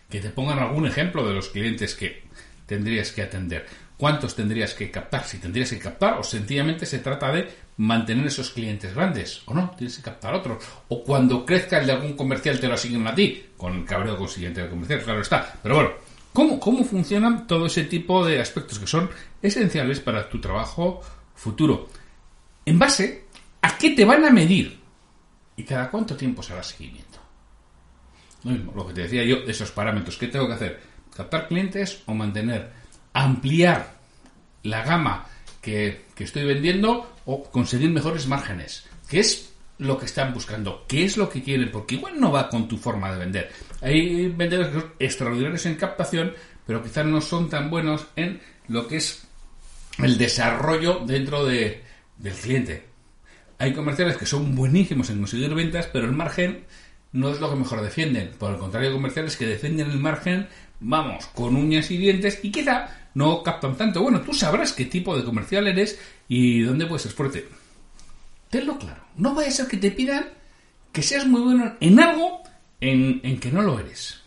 Que 0.09 0.19
te 0.19 0.29
pongan 0.29 0.59
algún 0.59 0.87
ejemplo 0.87 1.27
de 1.27 1.33
los 1.33 1.49
clientes 1.49 1.95
que 1.95 2.23
tendrías 2.71 3.11
que 3.11 3.21
atender? 3.21 3.65
¿Cuántos 3.97 4.33
tendrías 4.33 4.73
que 4.73 4.89
captar? 4.89 5.25
Si 5.25 5.39
tendrías 5.39 5.69
que 5.69 5.77
captar 5.77 6.17
o 6.17 6.23
sencillamente 6.23 6.85
se 6.85 6.99
trata 6.99 7.29
de 7.33 7.49
mantener 7.77 8.25
esos 8.25 8.49
clientes 8.51 8.95
grandes 8.95 9.41
o 9.45 9.53
no, 9.53 9.75
tienes 9.77 9.97
que 9.97 10.03
captar 10.03 10.33
otros. 10.33 10.63
O 10.87 11.03
cuando 11.03 11.45
crezca 11.45 11.79
el 11.79 11.85
de 11.85 11.91
algún 11.91 12.13
comercial 12.13 12.61
te 12.61 12.67
lo 12.67 12.75
asignan 12.75 13.07
a 13.07 13.13
ti, 13.13 13.45
con 13.57 13.75
el 13.75 13.85
cabreo 13.85 14.17
consiguiente 14.17 14.61
del 14.61 14.69
comercial, 14.69 15.01
claro 15.03 15.21
está. 15.21 15.53
Pero 15.61 15.75
bueno, 15.75 15.91
¿cómo, 16.31 16.59
¿cómo 16.61 16.85
funcionan 16.85 17.45
todo 17.45 17.65
ese 17.65 17.83
tipo 17.83 18.25
de 18.25 18.39
aspectos 18.39 18.79
que 18.79 18.87
son 18.87 19.09
esenciales 19.41 19.99
para 19.99 20.29
tu 20.29 20.39
trabajo 20.39 21.01
futuro? 21.35 21.89
En 22.65 22.79
base 22.79 23.20
a 23.61 23.77
qué 23.77 23.91
te 23.91 24.05
van 24.05 24.25
a 24.25 24.31
medir 24.31 24.79
y 25.55 25.63
cada 25.63 25.89
cuánto 25.89 26.15
tiempo 26.15 26.41
se 26.41 26.53
hará 26.53 26.63
seguimiento. 26.63 27.19
Lo 28.43 28.51
mismo, 28.51 28.73
lo 28.75 28.87
que 28.87 28.93
te 28.93 29.01
decía 29.01 29.23
yo 29.23 29.41
de 29.41 29.51
esos 29.51 29.71
parámetros. 29.71 30.17
¿Qué 30.17 30.27
tengo 30.27 30.47
que 30.47 30.53
hacer? 30.53 30.81
¿Captar 31.15 31.47
clientes 31.47 32.01
o 32.05 32.13
mantener 32.13 32.71
ampliar 33.13 33.95
la 34.63 34.83
gama 34.83 35.25
que, 35.61 36.05
estoy 36.17 36.45
vendiendo 36.45 37.15
o 37.25 37.43
conseguir 37.43 37.89
mejores 37.89 38.27
márgenes. 38.27 38.85
¿Qué 39.09 39.19
es 39.19 39.53
lo 39.79 39.97
que 39.97 40.05
están 40.05 40.33
buscando? 40.33 40.85
¿Qué 40.87 41.03
es 41.03 41.17
lo 41.17 41.29
que 41.29 41.41
quieren? 41.41 41.71
Porque 41.71 41.95
igual 41.95 42.19
no 42.19 42.31
va 42.31 42.47
con 42.47 42.67
tu 42.67 42.77
forma 42.77 43.11
de 43.11 43.17
vender. 43.17 43.51
Hay 43.81 44.27
vendedores 44.27 44.71
que 44.71 44.79
son 44.79 44.93
extraordinarios 44.99 45.65
en 45.65 45.75
captación, 45.75 46.33
pero 46.65 46.83
quizás 46.83 47.05
no 47.05 47.21
son 47.21 47.49
tan 47.49 47.69
buenos 47.69 48.05
en 48.15 48.39
lo 48.67 48.87
que 48.87 48.97
es 48.97 49.27
el 49.97 50.17
desarrollo 50.17 51.01
dentro 51.05 51.43
de, 51.43 51.83
del 52.17 52.33
cliente. 52.33 52.90
Hay 53.61 53.73
comerciales 53.73 54.17
que 54.17 54.25
son 54.25 54.55
buenísimos 54.55 55.11
en 55.11 55.19
conseguir 55.19 55.53
ventas, 55.53 55.85
pero 55.93 56.07
el 56.07 56.13
margen 56.13 56.65
no 57.11 57.29
es 57.29 57.39
lo 57.39 57.47
que 57.47 57.57
mejor 57.57 57.83
defienden. 57.83 58.31
Por 58.39 58.53
el 58.53 58.57
contrario, 58.57 58.89
hay 58.89 58.95
comerciales 58.95 59.37
que 59.37 59.45
defienden 59.45 59.91
el 59.91 59.99
margen, 59.99 60.47
vamos, 60.79 61.27
con 61.27 61.55
uñas 61.55 61.91
y 61.91 61.97
dientes 61.97 62.39
y 62.41 62.51
quizá 62.51 62.89
no 63.13 63.43
captan 63.43 63.77
tanto. 63.77 64.01
Bueno, 64.01 64.21
tú 64.21 64.33
sabrás 64.33 64.73
qué 64.73 64.85
tipo 64.85 65.15
de 65.15 65.23
comercial 65.23 65.67
eres 65.67 66.01
y 66.27 66.61
dónde 66.61 66.87
puedes 66.87 67.03
ser 67.03 67.11
fuerte. 67.11 67.47
Tenlo 68.49 68.79
claro. 68.79 69.03
No 69.17 69.35
vaya 69.35 69.49
a 69.49 69.51
ser 69.51 69.67
que 69.67 69.77
te 69.77 69.91
pidan 69.91 70.25
que 70.91 71.03
seas 71.03 71.27
muy 71.27 71.41
bueno 71.41 71.75
en 71.79 71.99
algo 71.99 72.41
en, 72.79 73.39
que 73.39 73.51
no 73.51 73.61
lo 73.61 73.77
eres. 73.77 74.23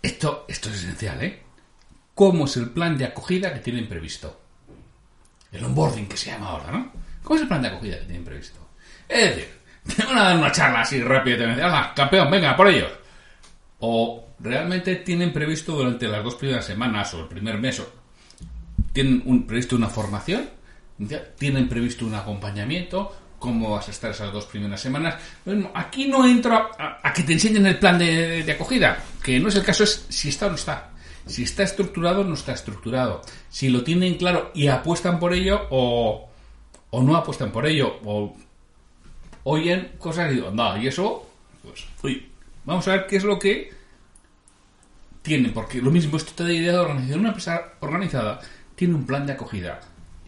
esto, 0.00 0.46
esto 0.48 0.70
es 0.70 0.76
esencial, 0.76 1.22
¿eh? 1.22 1.42
¿Cómo 2.14 2.46
es 2.46 2.56
el 2.56 2.70
plan 2.70 2.96
de 2.96 3.04
acogida 3.04 3.52
que 3.52 3.60
tienen 3.60 3.90
previsto? 3.90 4.45
El 5.52 5.64
onboarding 5.64 6.06
que 6.06 6.16
se 6.16 6.30
llama 6.30 6.48
ahora, 6.48 6.70
¿no? 6.70 6.92
¿Cómo 7.22 7.36
es 7.36 7.42
el 7.42 7.48
plan 7.48 7.62
de 7.62 7.68
acogida 7.68 7.98
que 7.98 8.04
tienen 8.04 8.24
previsto? 8.24 8.58
Es 9.08 9.36
decir, 9.36 9.48
te 9.96 10.04
van 10.04 10.18
a 10.18 10.22
dar 10.24 10.38
una 10.38 10.52
charla 10.52 10.80
así 10.80 11.02
rápida 11.02 11.36
y 11.36 11.38
te 11.38 11.46
dicen, 11.46 11.70
campeón, 11.94 12.30
venga, 12.30 12.56
por 12.56 12.68
ellos! 12.68 12.90
O 13.80 14.26
realmente 14.38 14.96
tienen 14.96 15.32
previsto 15.32 15.72
durante 15.72 16.08
las 16.08 16.22
dos 16.22 16.34
primeras 16.34 16.64
semanas 16.64 17.12
o 17.14 17.20
el 17.20 17.28
primer 17.28 17.58
mes, 17.58 17.82
tienen 18.92 19.22
un, 19.26 19.46
previsto 19.46 19.76
una 19.76 19.88
formación, 19.88 20.48
tienen 21.38 21.68
previsto 21.68 22.06
un 22.06 22.14
acompañamiento, 22.14 23.14
cómo 23.38 23.72
vas 23.72 23.88
a 23.88 23.90
estar 23.90 24.10
esas 24.10 24.32
dos 24.32 24.46
primeras 24.46 24.80
semanas. 24.80 25.16
aquí 25.74 26.08
no 26.08 26.26
entro 26.26 26.70
a, 26.78 27.12
que 27.12 27.22
te 27.22 27.34
enseñen 27.34 27.66
el 27.66 27.78
plan 27.78 27.98
de, 27.98 28.50
acogida, 28.50 28.98
que 29.22 29.38
no 29.38 29.48
es 29.48 29.56
el 29.56 29.62
caso, 29.62 29.84
es 29.84 30.06
si 30.08 30.30
está 30.30 30.46
o 30.46 30.50
no 30.50 30.56
está. 30.56 30.90
Si 31.26 31.42
está 31.42 31.64
estructurado 31.64 32.24
no 32.24 32.34
está 32.34 32.52
estructurado. 32.52 33.20
Si 33.48 33.68
lo 33.68 33.82
tienen 33.82 34.14
claro 34.14 34.52
y 34.54 34.68
apuestan 34.68 35.18
por 35.18 35.32
ello 35.32 35.66
o, 35.70 36.28
o 36.90 37.02
no 37.02 37.16
apuestan 37.16 37.50
por 37.50 37.66
ello. 37.66 37.98
O 38.04 38.36
oyen 39.44 39.92
cosas 39.98 40.30
y 40.30 40.36
digo, 40.36 40.50
no, 40.50 40.76
y 40.76 40.86
eso, 40.86 41.28
pues, 41.62 41.84
uy, 42.02 42.30
vamos 42.64 42.86
a 42.88 42.92
ver 42.92 43.06
qué 43.06 43.16
es 43.16 43.24
lo 43.24 43.38
que 43.38 43.72
tiene, 45.22 45.50
porque 45.50 45.82
lo 45.82 45.90
mismo, 45.90 46.16
esto 46.16 46.32
te 46.34 46.44
da 46.44 46.52
idea 46.52 46.72
de 46.72 46.78
organización. 46.78 47.20
Una 47.20 47.28
empresa 47.30 47.72
organizada 47.80 48.40
tiene 48.76 48.94
un 48.94 49.04
plan 49.04 49.26
de 49.26 49.32
acogida. 49.32 49.80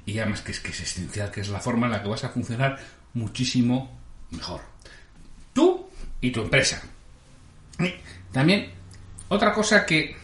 Y 0.04 0.18
además 0.18 0.40
que 0.40 0.52
es 0.52 0.60
que 0.60 0.70
es 0.70 0.80
esencial, 0.80 1.30
que 1.30 1.40
es 1.40 1.48
la 1.48 1.60
forma 1.60 1.86
en 1.86 1.92
la 1.92 2.02
que 2.02 2.08
vas 2.08 2.24
a 2.24 2.30
funcionar 2.30 2.78
muchísimo 3.14 3.96
mejor. 4.30 4.62
Tú 5.52 5.88
y 6.20 6.30
tu 6.30 6.42
empresa. 6.42 6.82
también, 8.32 8.70
otra 9.28 9.52
cosa 9.52 9.84
que 9.86 10.16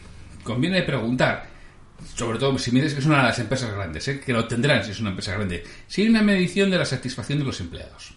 conviene 0.45 0.83
preguntar, 0.83 1.49
sobre 2.15 2.39
todo 2.39 2.57
si 2.57 2.71
miras 2.71 2.93
que 2.93 2.99
es 2.99 3.05
una 3.05 3.17
de 3.17 3.23
las 3.23 3.39
empresas 3.39 3.73
grandes, 3.73 4.07
¿eh? 4.07 4.21
que 4.21 4.31
lo 4.31 4.47
tendrán 4.47 4.85
si 4.85 4.91
es 4.91 5.01
una 5.01 5.09
empresa 5.09 5.33
grande, 5.33 5.65
si 5.87 6.03
hay 6.03 6.07
una 6.07 6.21
medición 6.21 6.71
de 6.71 6.77
la 6.77 6.85
satisfacción 6.85 7.39
de 7.39 7.45
los 7.45 7.59
empleados. 7.59 8.13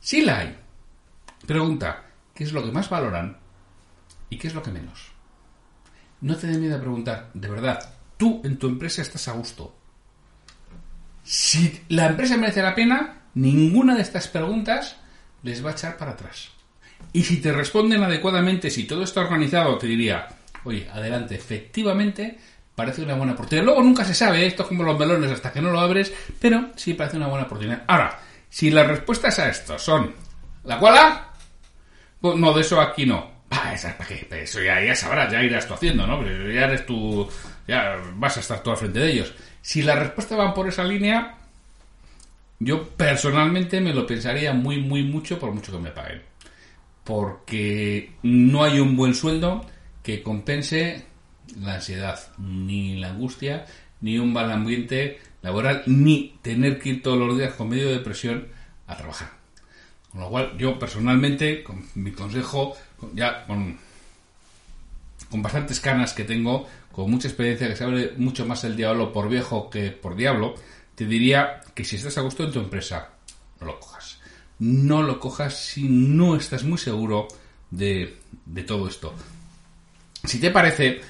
Si 0.00 0.20
la 0.20 0.40
hay, 0.40 0.58
pregunta, 1.46 2.04
¿qué 2.34 2.44
es 2.44 2.52
lo 2.52 2.62
que 2.62 2.72
más 2.72 2.90
valoran 2.90 3.40
¿Y 4.32 4.38
qué 4.38 4.48
es 4.48 4.54
lo 4.54 4.62
que 4.62 4.70
menos? 4.70 5.12
No 6.22 6.36
te 6.36 6.46
dé 6.46 6.56
miedo 6.56 6.76
a 6.76 6.80
preguntar, 6.80 7.28
de 7.34 7.48
verdad, 7.50 7.96
tú 8.16 8.40
en 8.44 8.56
tu 8.56 8.66
empresa 8.66 9.02
estás 9.02 9.28
a 9.28 9.32
gusto. 9.32 9.76
Si 11.22 11.82
la 11.90 12.06
empresa 12.06 12.38
merece 12.38 12.62
la 12.62 12.74
pena, 12.74 13.24
ninguna 13.34 13.94
de 13.94 14.00
estas 14.00 14.28
preguntas 14.28 14.96
les 15.42 15.62
va 15.62 15.68
a 15.68 15.72
echar 15.74 15.98
para 15.98 16.12
atrás. 16.12 16.48
Y 17.12 17.24
si 17.24 17.42
te 17.42 17.52
responden 17.52 18.02
adecuadamente, 18.02 18.70
si 18.70 18.84
todo 18.84 19.02
está 19.02 19.20
organizado, 19.20 19.76
te 19.76 19.86
diría, 19.86 20.26
oye, 20.64 20.88
adelante, 20.92 21.34
efectivamente, 21.34 22.38
parece 22.74 23.02
una 23.02 23.14
buena 23.14 23.32
oportunidad. 23.32 23.64
Luego 23.64 23.82
nunca 23.82 24.04
se 24.04 24.14
sabe, 24.14 24.42
¿eh? 24.42 24.46
esto 24.46 24.62
es 24.62 24.68
como 24.68 24.82
los 24.82 24.98
melones 24.98 25.30
hasta 25.30 25.52
que 25.52 25.60
no 25.60 25.70
lo 25.70 25.80
abres, 25.80 26.12
pero 26.40 26.70
sí 26.76 26.94
parece 26.94 27.16
una 27.16 27.28
buena 27.28 27.46
oportunidad. 27.46 27.82
Ahora, 27.86 28.20
si 28.48 28.70
las 28.70 28.86
respuestas 28.86 29.38
a 29.38 29.48
esto 29.48 29.78
son, 29.78 30.14
¿la 30.64 30.78
cual? 30.78 31.26
Pues 32.20 32.36
no, 32.36 32.52
de 32.52 32.60
eso 32.60 32.80
aquí 32.80 33.06
no. 33.06 33.30
Ah, 33.50 33.74
eso 33.74 34.62
ya, 34.62 34.80
ya 34.80 34.94
sabrás, 34.94 35.30
ya 35.30 35.42
irás 35.42 35.66
tú 35.66 35.74
haciendo, 35.74 36.06
¿no? 36.06 36.22
ya 36.22 36.64
eres 36.64 36.86
tú, 36.86 37.28
ya 37.68 37.96
vas 38.14 38.36
a 38.38 38.40
estar 38.40 38.62
tú 38.62 38.70
al 38.70 38.78
frente 38.78 38.98
de 38.98 39.12
ellos. 39.12 39.34
Si 39.60 39.82
la 39.82 39.94
respuesta 39.94 40.36
va 40.36 40.54
por 40.54 40.68
esa 40.68 40.84
línea, 40.84 41.36
yo 42.58 42.88
personalmente 42.88 43.80
me 43.80 43.92
lo 43.92 44.06
pensaría 44.06 44.52
muy, 44.54 44.78
muy 44.78 45.02
mucho 45.02 45.38
por 45.38 45.52
mucho 45.52 45.72
que 45.72 45.78
me 45.78 45.90
paguen. 45.90 46.22
Porque 47.04 48.12
no 48.22 48.64
hay 48.64 48.80
un 48.80 48.96
buen 48.96 49.14
sueldo 49.14 49.66
que 50.02 50.22
compense 50.22 51.04
la 51.60 51.74
ansiedad, 51.74 52.18
ni 52.38 52.98
la 52.98 53.10
angustia, 53.10 53.66
ni 54.00 54.18
un 54.18 54.32
mal 54.32 54.50
ambiente 54.50 55.20
laboral, 55.42 55.82
ni 55.86 56.38
tener 56.42 56.78
que 56.78 56.90
ir 56.90 57.02
todos 57.02 57.18
los 57.18 57.36
días 57.36 57.54
con 57.54 57.68
medio 57.68 57.90
de 57.90 57.98
presión 57.98 58.48
a 58.86 58.96
trabajar. 58.96 59.30
Con 60.10 60.20
lo 60.20 60.28
cual, 60.28 60.58
yo 60.58 60.78
personalmente, 60.78 61.62
con 61.62 61.84
mi 61.94 62.12
consejo, 62.12 62.76
ya 63.14 63.46
con, 63.46 63.78
con 65.30 65.42
bastantes 65.42 65.80
canas 65.80 66.12
que 66.12 66.24
tengo, 66.24 66.68
con 66.90 67.10
mucha 67.10 67.28
experiencia, 67.28 67.68
que 67.68 67.76
sabe 67.76 68.12
mucho 68.16 68.44
más 68.44 68.64
el 68.64 68.76
diablo 68.76 69.12
por 69.12 69.28
viejo 69.28 69.70
que 69.70 69.90
por 69.90 70.14
diablo, 70.14 70.54
te 70.94 71.06
diría 71.06 71.60
que 71.74 71.84
si 71.84 71.96
estás 71.96 72.18
a 72.18 72.20
gusto 72.20 72.44
en 72.44 72.52
tu 72.52 72.60
empresa, 72.60 73.10
no 73.60 73.66
lo 73.66 73.80
cojas. 73.80 74.18
No 74.58 75.02
lo 75.02 75.18
cojas 75.18 75.56
si 75.56 75.88
no 75.88 76.36
estás 76.36 76.64
muy 76.64 76.78
seguro 76.78 77.28
de, 77.70 78.18
de 78.44 78.62
todo 78.62 78.86
esto. 78.86 79.14
Si 80.24 80.38
te 80.38 80.50
parece, 80.50 81.00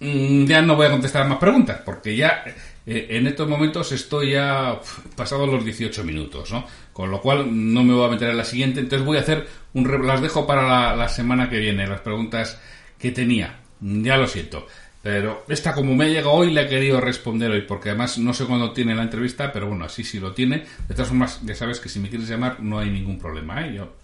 mm, 0.00 0.44
ya 0.44 0.62
no 0.62 0.76
voy 0.76 0.86
a 0.86 0.90
contestar 0.90 1.28
más 1.28 1.38
preguntas, 1.38 1.80
porque 1.84 2.16
ya 2.16 2.44
eh, 2.86 3.06
en 3.10 3.26
estos 3.26 3.48
momentos 3.48 3.92
estoy 3.92 4.32
ya 4.32 4.80
pasado 5.14 5.46
los 5.46 5.64
18 5.64 6.02
minutos, 6.04 6.50
¿no? 6.50 6.66
Con 6.92 7.10
lo 7.10 7.20
cual 7.20 7.46
no 7.72 7.84
me 7.84 7.94
voy 7.94 8.06
a 8.06 8.10
meter 8.10 8.30
en 8.30 8.36
la 8.36 8.44
siguiente, 8.44 8.80
entonces 8.80 9.06
voy 9.06 9.18
a 9.18 9.20
hacer 9.20 9.46
un... 9.74 10.06
las 10.06 10.20
dejo 10.20 10.46
para 10.46 10.96
la, 10.96 11.08
semana 11.08 11.48
que 11.48 11.58
viene, 11.58 11.86
las 11.86 12.00
preguntas 12.00 12.60
que 12.98 13.10
tenía. 13.12 13.60
Ya 13.80 14.16
lo 14.16 14.26
siento. 14.26 14.66
Pero 15.02 15.44
esta, 15.48 15.74
como 15.74 15.94
me 15.94 16.04
ha 16.04 16.08
llegado 16.08 16.32
hoy, 16.32 16.52
le 16.52 16.62
he 16.62 16.68
querido 16.68 17.00
responder 17.00 17.50
hoy, 17.50 17.62
porque 17.62 17.90
además 17.90 18.18
no 18.18 18.32
sé 18.32 18.44
cuándo 18.46 18.72
tiene 18.72 18.94
la 18.94 19.02
entrevista, 19.02 19.52
pero 19.52 19.66
bueno, 19.66 19.84
así 19.84 20.04
sí 20.04 20.20
lo 20.20 20.32
tiene. 20.32 20.64
De 20.88 20.94
todas 20.94 21.08
formas, 21.08 21.40
ya 21.44 21.54
sabes 21.54 21.80
que 21.80 21.88
si 21.88 21.98
me 22.00 22.08
quieres 22.08 22.28
llamar 22.28 22.60
no 22.60 22.78
hay 22.78 22.90
ningún 22.90 23.18
problema, 23.18 23.66
¿eh? 23.66 23.74
Yo 23.74 24.01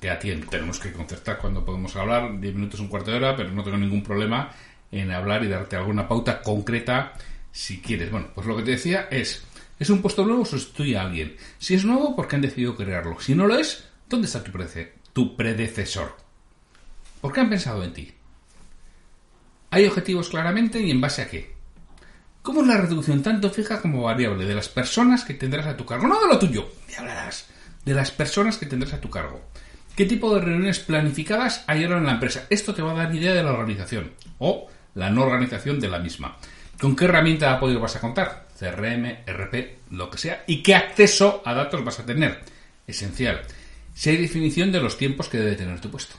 te 0.00 0.10
atiendo. 0.10 0.48
Tenemos 0.48 0.80
que 0.80 0.92
concertar 0.92 1.38
cuando 1.38 1.64
podemos 1.64 1.94
hablar, 1.94 2.40
10 2.40 2.54
minutos, 2.54 2.80
un 2.80 2.88
cuarto 2.88 3.10
de 3.10 3.18
hora, 3.18 3.36
pero 3.36 3.50
no 3.52 3.62
tengo 3.62 3.76
ningún 3.76 4.02
problema 4.02 4.50
en 4.90 5.12
hablar 5.12 5.44
y 5.44 5.48
darte 5.48 5.76
alguna 5.76 6.08
pauta 6.08 6.40
concreta 6.42 7.12
si 7.52 7.80
quieres. 7.80 8.10
Bueno, 8.10 8.28
pues 8.34 8.46
lo 8.46 8.56
que 8.56 8.62
te 8.62 8.72
decía 8.72 9.08
es, 9.10 9.44
¿es 9.78 9.90
un 9.90 10.02
puesto 10.02 10.24
nuevo 10.24 10.42
o 10.42 10.46
sustituye 10.46 10.96
a 10.96 11.02
alguien? 11.02 11.36
Si 11.58 11.74
es 11.74 11.84
nuevo, 11.84 12.16
¿por 12.16 12.26
qué 12.26 12.36
han 12.36 12.42
decidido 12.42 12.74
crearlo? 12.74 13.20
Si 13.20 13.34
no 13.34 13.46
lo 13.46 13.56
es, 13.56 13.88
¿dónde 14.08 14.26
está 14.26 14.42
tu, 14.42 14.52
tu 15.12 15.36
predecesor? 15.36 16.16
¿Por 17.20 17.32
qué 17.32 17.40
han 17.40 17.50
pensado 17.50 17.84
en 17.84 17.92
ti? 17.92 18.12
¿Hay 19.70 19.86
objetivos 19.86 20.30
claramente 20.30 20.80
y 20.80 20.90
en 20.90 21.00
base 21.00 21.22
a 21.22 21.28
qué? 21.28 21.54
¿Cómo 22.42 22.62
es 22.62 22.66
la 22.66 22.78
reducción 22.78 23.22
tanto 23.22 23.50
fija 23.50 23.82
como 23.82 24.02
variable 24.02 24.46
de 24.46 24.54
las 24.54 24.70
personas 24.70 25.24
que 25.24 25.34
tendrás 25.34 25.66
a 25.66 25.76
tu 25.76 25.84
cargo? 25.84 26.08
No 26.08 26.18
de 26.18 26.26
lo 26.26 26.38
tuyo, 26.38 26.68
me 26.88 26.96
hablarás 26.96 27.46
de 27.84 27.94
las 27.94 28.10
personas 28.10 28.56
que 28.56 28.66
tendrás 28.66 28.94
a 28.94 29.00
tu 29.00 29.10
cargo. 29.10 29.40
¿Qué 29.96 30.06
tipo 30.06 30.34
de 30.34 30.40
reuniones 30.40 30.78
planificadas 30.80 31.64
hay 31.66 31.84
ahora 31.84 31.98
en 31.98 32.06
la 32.06 32.12
empresa? 32.12 32.46
Esto 32.48 32.74
te 32.74 32.82
va 32.82 32.92
a 32.92 33.04
dar 33.04 33.14
idea 33.14 33.34
de 33.34 33.42
la 33.42 33.52
organización 33.52 34.12
o 34.38 34.68
la 34.94 35.10
no 35.10 35.22
organización 35.22 35.78
de 35.78 35.88
la 35.88 35.98
misma. 35.98 36.36
¿Con 36.80 36.96
qué 36.96 37.04
herramienta 37.04 37.46
de 37.46 37.56
apoyo 37.56 37.80
vas 37.80 37.96
a 37.96 38.00
contar? 38.00 38.46
CRM, 38.58 39.24
RP, 39.26 39.80
lo 39.90 40.10
que 40.10 40.18
sea. 40.18 40.44
¿Y 40.46 40.62
qué 40.62 40.74
acceso 40.74 41.42
a 41.44 41.52
datos 41.52 41.84
vas 41.84 42.00
a 42.00 42.06
tener? 42.06 42.40
Esencial. 42.86 43.42
Si 43.92 44.10
hay 44.10 44.16
definición 44.16 44.72
de 44.72 44.80
los 44.80 44.96
tiempos 44.96 45.28
que 45.28 45.38
debe 45.38 45.56
tener 45.56 45.80
tu 45.80 45.90
puesto. 45.90 46.16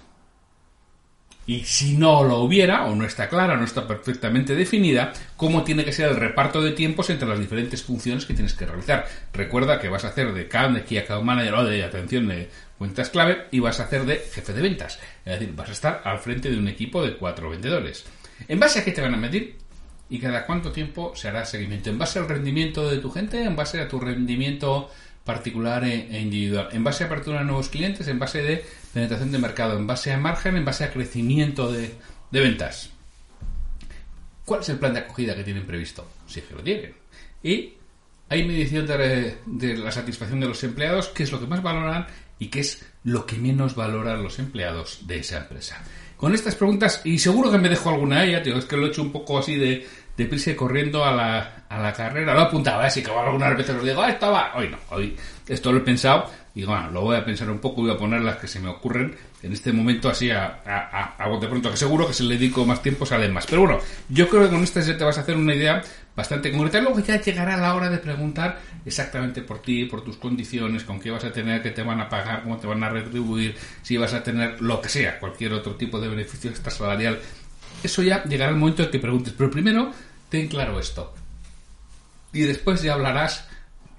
Y 1.47 1.61
si 1.65 1.97
no 1.97 2.23
lo 2.23 2.39
hubiera, 2.39 2.85
o 2.85 2.95
no 2.95 3.03
está 3.03 3.27
clara, 3.27 3.57
no 3.57 3.65
está 3.65 3.87
perfectamente 3.87 4.55
definida, 4.55 5.11
cómo 5.35 5.63
tiene 5.63 5.83
que 5.83 5.91
ser 5.91 6.09
el 6.09 6.15
reparto 6.15 6.61
de 6.61 6.71
tiempos 6.71 7.09
entre 7.09 7.27
las 7.27 7.39
diferentes 7.39 7.83
funciones 7.83 8.25
que 8.25 8.33
tienes 8.33 8.53
que 8.53 8.65
realizar. 8.65 9.07
Recuerda 9.33 9.79
que 9.79 9.89
vas 9.89 10.05
a 10.05 10.09
hacer 10.09 10.33
de 10.33 10.47
CAM, 10.47 10.75
de 10.75 10.83
Key 10.83 10.99
Account 10.99 11.25
Manager 11.25 11.53
o 11.55 11.65
de 11.65 11.83
atención 11.83 12.27
de 12.27 12.49
cuentas 12.77 13.09
clave 13.09 13.47
y 13.51 13.59
vas 13.59 13.79
a 13.79 13.83
hacer 13.83 14.05
de 14.05 14.17
jefe 14.17 14.53
de 14.53 14.61
ventas. 14.61 14.99
Es 15.25 15.39
decir, 15.39 15.53
vas 15.55 15.69
a 15.69 15.73
estar 15.73 16.01
al 16.03 16.19
frente 16.19 16.49
de 16.49 16.57
un 16.57 16.67
equipo 16.67 17.03
de 17.03 17.17
cuatro 17.17 17.49
vendedores. 17.49 18.05
¿En 18.47 18.59
base 18.59 18.79
a 18.79 18.85
qué 18.85 18.91
te 18.91 19.01
van 19.01 19.13
a 19.13 19.17
medir? 19.17 19.57
¿Y 20.09 20.19
cada 20.19 20.45
cuánto 20.45 20.71
tiempo 20.71 21.13
se 21.15 21.27
hará 21.27 21.45
seguimiento? 21.45 21.89
¿En 21.89 21.97
base 21.97 22.19
al 22.19 22.27
rendimiento 22.27 22.89
de 22.89 22.97
tu 22.97 23.09
gente? 23.09 23.43
¿En 23.43 23.55
base 23.55 23.79
a 23.79 23.87
tu 23.87 23.99
rendimiento 23.99 24.89
particular 25.31 25.83
e, 25.85 26.19
individual, 26.19 26.67
en 26.71 26.83
base 26.83 27.03
a 27.03 27.07
apertura 27.07 27.39
de 27.39 27.45
nuevos 27.45 27.69
clientes, 27.69 28.07
en 28.07 28.19
base 28.19 28.43
de 28.43 28.65
penetración 28.93 29.31
de 29.31 29.39
mercado, 29.39 29.77
en 29.77 29.87
base 29.87 30.11
a 30.11 30.17
margen, 30.17 30.57
en 30.57 30.65
base 30.65 30.83
a 30.83 30.91
crecimiento 30.91 31.71
de, 31.71 31.95
ventas. 32.31 32.89
¿Cuál 34.43 34.61
es 34.61 34.69
el 34.69 34.79
plan 34.79 34.93
de 34.93 34.99
acogida 34.99 35.35
que 35.35 35.43
tienen 35.43 35.65
previsto? 35.65 36.05
Si 36.27 36.39
es 36.39 36.45
que 36.45 36.55
lo 36.55 36.63
tienen. 36.63 36.93
Y 37.41 37.73
hay 38.27 38.45
medición 38.45 38.85
de, 38.85 39.37
de, 39.45 39.77
la 39.77 39.91
satisfacción 39.91 40.41
de 40.41 40.47
los 40.47 40.63
empleados, 40.63 41.07
qué 41.09 41.23
es 41.23 41.31
lo 41.31 41.39
que 41.39 41.47
más 41.47 41.63
valoran 41.63 42.07
y 42.37 42.47
qué 42.47 42.59
es 42.59 42.85
lo 43.03 43.25
que 43.25 43.37
menos 43.37 43.75
valoran 43.75 44.21
los 44.21 44.39
empleados 44.39 45.07
de 45.07 45.19
esa 45.19 45.37
empresa. 45.37 45.81
Con 46.17 46.35
estas 46.35 46.55
preguntas, 46.55 47.01
y 47.03 47.17
seguro 47.17 47.49
que 47.49 47.57
me 47.57 47.69
dejo 47.69 47.89
alguna 47.89 48.21
de 48.21 48.29
ellas, 48.29 48.45
es 48.45 48.65
que 48.65 48.77
lo 48.77 48.85
he 48.85 48.89
hecho 48.89 49.01
un 49.01 49.11
poco 49.11 49.39
así 49.39 49.55
de, 49.55 49.87
deprisa 50.17 50.55
corriendo 50.55 51.03
a 51.03 51.11
la, 51.11 51.65
a 51.69 51.79
la 51.79 51.93
carrera. 51.93 52.33
Lo 52.33 52.41
apuntaba, 52.41 52.85
así 52.85 53.01
que 53.01 53.11
algunas 53.11 53.55
veces 53.57 53.75
lo 53.75 53.83
digo, 53.83 54.01
ah, 54.01 54.09
estaba. 54.09 54.53
Hoy 54.55 54.69
no, 54.69 54.77
hoy 54.89 55.15
esto 55.47 55.71
lo 55.71 55.79
he 55.79 55.81
pensado. 55.81 56.29
Y 56.53 56.65
bueno, 56.65 56.91
lo 56.91 57.01
voy 57.01 57.15
a 57.15 57.23
pensar 57.23 57.49
un 57.49 57.59
poco, 57.59 57.81
voy 57.81 57.91
a 57.91 57.97
poner 57.97 58.21
las 58.21 58.35
que 58.35 58.47
se 58.47 58.59
me 58.59 58.67
ocurren 58.67 59.15
en 59.41 59.53
este 59.53 59.71
momento 59.71 60.09
así 60.09 60.29
a, 60.31 60.61
a, 60.65 61.15
a, 61.17 61.39
pronto, 61.39 61.71
que 61.71 61.77
seguro 61.77 62.05
que 62.05 62.13
si 62.13 62.23
le 62.23 62.35
dedico 62.35 62.65
más 62.65 62.81
tiempo 62.81 63.05
salen 63.05 63.31
más. 63.31 63.45
Pero 63.45 63.61
bueno, 63.61 63.79
yo 64.09 64.27
creo 64.27 64.43
que 64.43 64.49
con 64.49 64.61
estas 64.61 64.85
ya 64.85 64.97
te 64.97 65.05
vas 65.05 65.17
a 65.17 65.21
hacer 65.21 65.37
una 65.37 65.55
idea 65.55 65.81
bastante 66.13 66.51
concreta. 66.51 66.81
Luego 66.81 66.99
ya 66.99 67.21
llegará 67.21 67.55
la 67.55 67.73
hora 67.73 67.89
de 67.89 67.99
preguntar 67.99 68.59
exactamente 68.85 69.41
por 69.41 69.61
ti, 69.61 69.85
por 69.85 70.03
tus 70.03 70.17
condiciones, 70.17 70.83
con 70.83 70.99
qué 70.99 71.09
vas 71.09 71.23
a 71.23 71.31
tener, 71.31 71.61
qué 71.61 71.71
te 71.71 71.83
van 71.83 72.01
a 72.01 72.09
pagar, 72.09 72.43
cómo 72.43 72.57
te 72.57 72.67
van 72.67 72.83
a 72.83 72.89
retribuir, 72.89 73.55
si 73.81 73.95
vas 73.95 74.13
a 74.13 74.21
tener 74.21 74.61
lo 74.61 74.81
que 74.81 74.89
sea, 74.89 75.19
cualquier 75.19 75.53
otro 75.53 75.75
tipo 75.75 76.01
de 76.01 76.09
beneficio 76.09 76.49
extra 76.49 76.69
salarial 76.69 77.17
eso 77.83 78.03
ya 78.03 78.23
llegará 78.23 78.51
el 78.51 78.57
momento 78.57 78.83
de 78.83 78.89
que 78.89 78.99
preguntes. 78.99 79.33
Pero 79.37 79.49
primero, 79.49 79.91
ten 80.29 80.47
claro 80.47 80.79
esto. 80.79 81.13
Y 82.33 82.41
después 82.41 82.81
ya 82.81 82.93
hablarás 82.93 83.47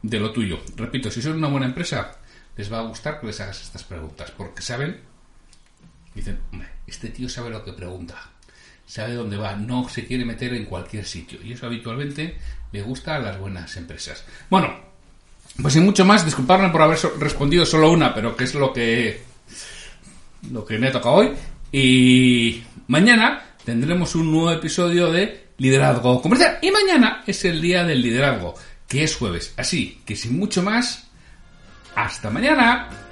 de 0.02 0.20
lo 0.20 0.32
tuyo. 0.32 0.61
Repito, 0.76 1.11
si 1.11 1.22
son 1.22 1.37
una 1.37 1.48
buena 1.48 1.66
empresa, 1.66 2.18
les 2.56 2.72
va 2.72 2.78
a 2.78 2.82
gustar 2.82 3.20
que 3.20 3.26
les 3.26 3.40
hagas 3.40 3.62
estas 3.62 3.85
preguntas. 3.85 4.30
Porque 4.30 4.62
saben, 4.62 5.00
dicen, 6.14 6.38
este 6.87 7.08
tío 7.08 7.28
sabe 7.28 7.50
lo 7.50 7.64
que 7.64 7.72
pregunta. 7.72 8.30
Sabe 8.87 9.14
dónde 9.14 9.37
va, 9.37 9.54
no 9.56 9.88
se 9.88 10.06
quiere 10.06 10.24
meter 10.24 10.54
en 10.54 10.64
cualquier 10.64 11.04
sitio. 11.04 11.40
Y 11.42 11.52
eso 11.52 11.66
habitualmente 11.66 12.37
le 12.72 12.82
gusta 12.82 13.16
a 13.16 13.18
las 13.18 13.38
buenas 13.38 13.76
empresas. 13.76 14.24
Bueno, 14.50 14.74
pues 15.61 15.74
sin 15.74 15.85
mucho 15.85 16.04
más, 16.04 16.24
disculparme 16.24 16.70
por 16.70 16.82
haber 16.82 16.98
respondido 17.18 17.66
solo 17.66 17.90
una, 17.90 18.14
pero 18.14 18.37
que 18.37 18.44
es 18.44 18.54
lo 18.54 18.72
que 18.72 19.22
lo 20.50 20.64
que 20.64 20.78
me 20.78 20.88
ha 20.88 20.92
tocado 20.92 21.16
hoy. 21.16 21.32
Y 21.70 22.62
mañana 22.88 23.52
tendremos 23.64 24.14
un 24.14 24.31
nuevo 24.31 24.51
episodio 24.51 25.11
de 25.11 25.48
Liderazgo 25.59 26.20
Comercial. 26.20 26.59
Y 26.62 26.70
mañana 26.70 27.22
es 27.27 27.44
el 27.44 27.61
día 27.61 27.85
del 27.85 28.03
liderazgo, 28.03 28.55
que 28.88 29.05
es 29.05 29.16
jueves. 29.16 29.55
Así 29.57 30.03
que 30.05 30.16
sin 30.16 30.38
mucho 30.38 30.62
más, 30.62 31.09
hasta 31.94 32.31
mañana. 32.31 33.12